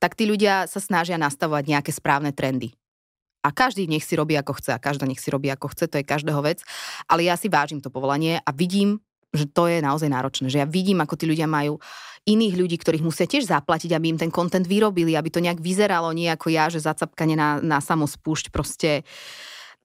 [0.00, 2.72] tak tí ľudia sa snažia nastavovať nejaké správne trendy.
[3.40, 5.96] A každý nech si robí ako chce a každá nech si robí ako chce, to
[6.00, 6.60] je každého vec.
[7.08, 10.50] Ale ja si vážim to povolanie a vidím, že to je naozaj náročné.
[10.50, 11.78] Že ja vidím, ako tí ľudia majú
[12.28, 16.12] iných ľudí, ktorých musia tiež zaplatiť, aby im ten kontent vyrobili, aby to nejak vyzeralo,
[16.12, 19.08] nie ako ja, že zacapkanie na, na samospúšť proste.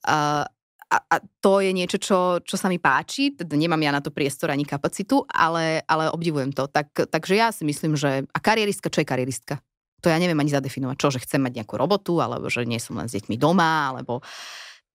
[0.04, 0.44] Uh,
[0.92, 4.14] a, a to je niečo, čo, čo sa mi páči, teda nemám ja na to
[4.14, 6.70] priestor ani kapacitu, ale, ale obdivujem to.
[6.70, 8.28] Tak, takže ja si myslím, že...
[8.30, 9.64] A karieristka, čo je karieristka?
[10.06, 12.94] To ja neviem ani zadefinovať, čo, že chcem mať nejakú robotu, alebo že nie som
[13.02, 14.22] len s deťmi doma, alebo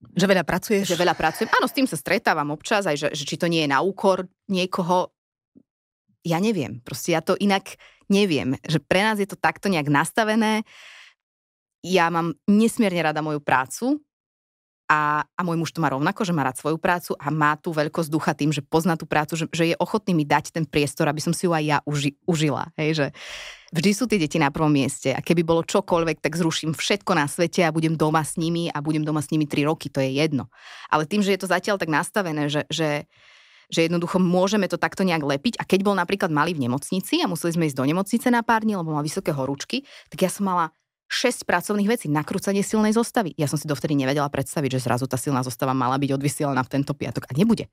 [0.01, 0.84] že veľa pracuješ?
[0.88, 1.48] Že veľa pracujem.
[1.53, 4.24] Áno, s tým sa stretávam občas, aj že, že či to nie je na úkor
[4.48, 5.12] niekoho
[6.24, 7.80] ja neviem, proste ja to inak
[8.11, 10.66] neviem, že pre nás je to takto nejak nastavené.
[11.80, 14.05] Ja mám nesmierne rada moju prácu
[14.90, 17.72] a, a môj muž to má rovnako, že má rád svoju prácu a má tú
[17.72, 21.09] veľkosť ducha tým, že pozná tú prácu, že, že je ochotný mi dať ten priestor,
[21.09, 22.68] aby som si ju aj ja uži, užila.
[22.76, 23.07] Hej, že
[23.71, 27.27] vždy sú tie deti na prvom mieste a keby bolo čokoľvek, tak zruším všetko na
[27.31, 30.14] svete a budem doma s nimi a budem doma s nimi tri roky, to je
[30.18, 30.51] jedno.
[30.91, 33.09] Ale tým, že je to zatiaľ tak nastavené, že, že
[33.71, 35.55] že jednoducho môžeme to takto nejak lepiť.
[35.57, 38.66] A keď bol napríklad malý v nemocnici a museli sme ísť do nemocnice na pár
[38.66, 40.75] dní, lebo mal vysoké horúčky, tak ja som mala
[41.11, 43.35] 6 pracovných vecí, nakrúcanie silnej zostavy.
[43.35, 46.73] Ja som si dovtedy nevedela predstaviť, že zrazu tá silná zostava mala byť odvysielaná v
[46.79, 47.71] tento piatok a nebude.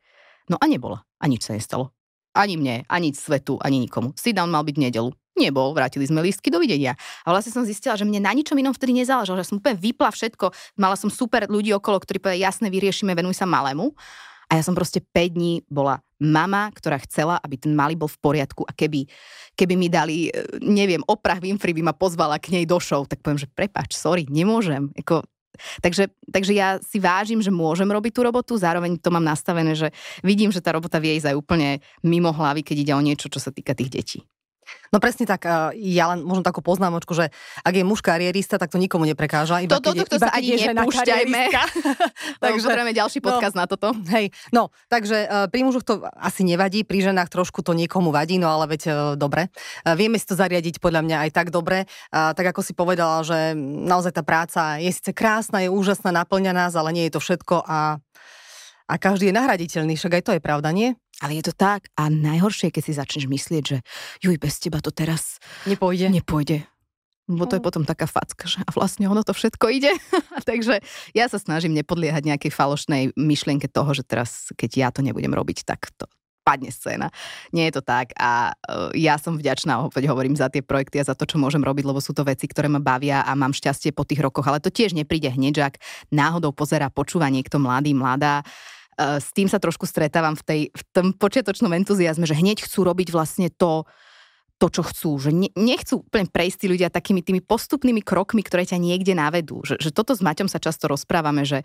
[0.49, 1.05] No a nebola.
[1.21, 1.93] A nič sa nestalo.
[2.35, 4.11] Ani mne, ani svetu, ani nikomu.
[4.17, 5.09] Sit down mal byť nedelu.
[5.37, 6.97] Nebol, vrátili sme lístky, dovidenia.
[7.21, 10.09] A vlastne som zistila, že mne na ničom inom vtedy nezáležalo, že som úplne vypla
[10.09, 10.49] všetko.
[10.81, 13.93] Mala som super ľudí okolo, ktorí povedali, jasne, vyriešime, venuj sa malému.
[14.49, 18.17] A ja som proste 5 dní bola mama, ktorá chcela, aby ten malý bol v
[18.17, 19.05] poriadku a keby,
[19.53, 23.21] keby mi dali, e, neviem, Oprah Winfrey by ma pozvala k nej do show, tak
[23.21, 24.89] poviem, že prepač, sorry, nemôžem.
[24.97, 25.21] Eko,
[25.81, 29.89] takže, takže ja si vážim, že môžem robiť tú robotu, zároveň to mám nastavené, že
[30.21, 31.69] vidím, že tá robota vie ísť aj úplne
[32.05, 34.19] mimo hlavy, keď ide o niečo, čo sa týka tých detí.
[34.91, 35.45] No presne tak,
[35.75, 37.29] ja len možno takú poznámočku, že
[37.61, 39.59] ak je muž karierista, tak to nikomu neprekáža.
[39.59, 41.41] Iba toto, to, to, sa ani nepúšťajme.
[42.43, 43.91] takže potrebujeme ďalší podcast no, na toto.
[44.07, 48.47] Hej, no, takže pri mužoch to asi nevadí, pri ženách trošku to niekomu vadí, no
[48.47, 49.49] ale veď e, dobre.
[49.83, 51.89] E, vieme si to zariadiť podľa mňa aj tak dobre.
[52.11, 56.73] Tak ako si povedala, že naozaj tá práca je síce krásna, je úžasná, naplňa nás,
[56.73, 57.99] ale nie je to všetko a
[58.87, 60.95] a každý je nahraditeľný, však aj to je pravda, nie?
[61.19, 61.91] Ale je to tak.
[61.99, 63.77] A najhoršie, keď si začneš myslieť, že
[64.23, 66.07] juj, bez teba to teraz nepôjde.
[66.07, 66.63] nepôjde.
[67.27, 67.67] Bo to je no.
[67.67, 69.91] potom taká facka, že a vlastne ono to všetko ide.
[70.47, 70.79] Takže
[71.11, 75.67] ja sa snažím nepodliehať nejakej falošnej myšlienke toho, že teraz, keď ja to nebudem robiť,
[75.67, 76.07] tak to
[76.47, 77.11] padne scéna.
[77.51, 81.07] Nie je to tak a uh, ja som vďačná, opäť hovorím, za tie projekty a
[81.11, 83.91] za to, čo môžem robiť, lebo sú to veci, ktoré ma bavia a mám šťastie
[83.91, 85.75] po tých rokoch, ale to tiež nepríde hneď, že ak
[86.15, 88.47] náhodou pozera, počúva niekto mladý, mladá,
[88.97, 93.13] s tým sa trošku stretávam v, tej, v tom počiatočnom entuziasme, že hneď chcú robiť
[93.13, 93.85] vlastne to,
[94.57, 95.11] to, čo chcú.
[95.21, 99.61] Že ne, nechcú úplne prejsť tí ľudia takými tými postupnými krokmi, ktoré ťa niekde navedú.
[99.61, 101.61] Že, že toto s Maťom sa často rozprávame, že,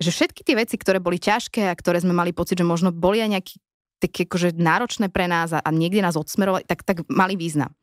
[0.00, 3.20] že všetky tie veci, ktoré boli ťažké a ktoré sme mali pocit, že možno boli
[3.20, 3.54] aj nejaký
[3.98, 7.74] také akože náročné pre nás a, a niekde nás odsmerovali, tak, tak mali význam.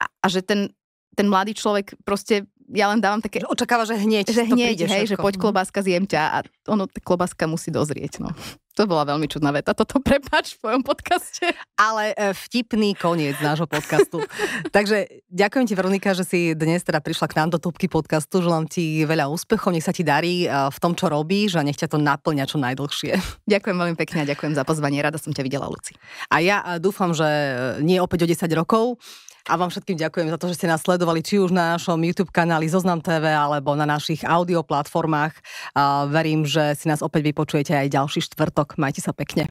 [0.00, 0.72] A, a že ten,
[1.14, 3.40] ten mladý človek proste ja len dávam také...
[3.48, 5.12] Očakáva, že hneď Že hneď, hej, všetko.
[5.12, 6.38] že poď klobáska zjem ťa a
[6.68, 8.32] ono, tá klobáska musí dozrieť, no.
[8.78, 11.50] To bola veľmi čudná veta, toto prepač v tvojom podcaste.
[11.74, 14.22] Ale e, vtipný koniec nášho podcastu.
[14.76, 18.38] Takže ďakujem ti, Veronika, že si dnes teda prišla k nám do Topky podcastu.
[18.38, 21.74] Želám ti veľa úspechov, nech sa ti darí e, v tom, čo robíš a nech
[21.74, 23.18] ťa to naplňa čo najdlhšie.
[23.52, 25.02] Ďakujem veľmi pekne a ďakujem za pozvanie.
[25.02, 25.98] Rada som ťa videla, Luci.
[26.30, 27.26] A ja e, dúfam, že
[27.82, 29.02] nie opäť o 10 rokov,
[29.48, 32.28] a vám všetkým ďakujem za to, že ste nás sledovali či už na našom YouTube
[32.28, 35.32] kanáli Zoznam TV alebo na našich audio platformách.
[36.12, 38.76] verím, že si nás opäť vypočujete aj ďalší štvrtok.
[38.76, 39.48] Majte sa pekne.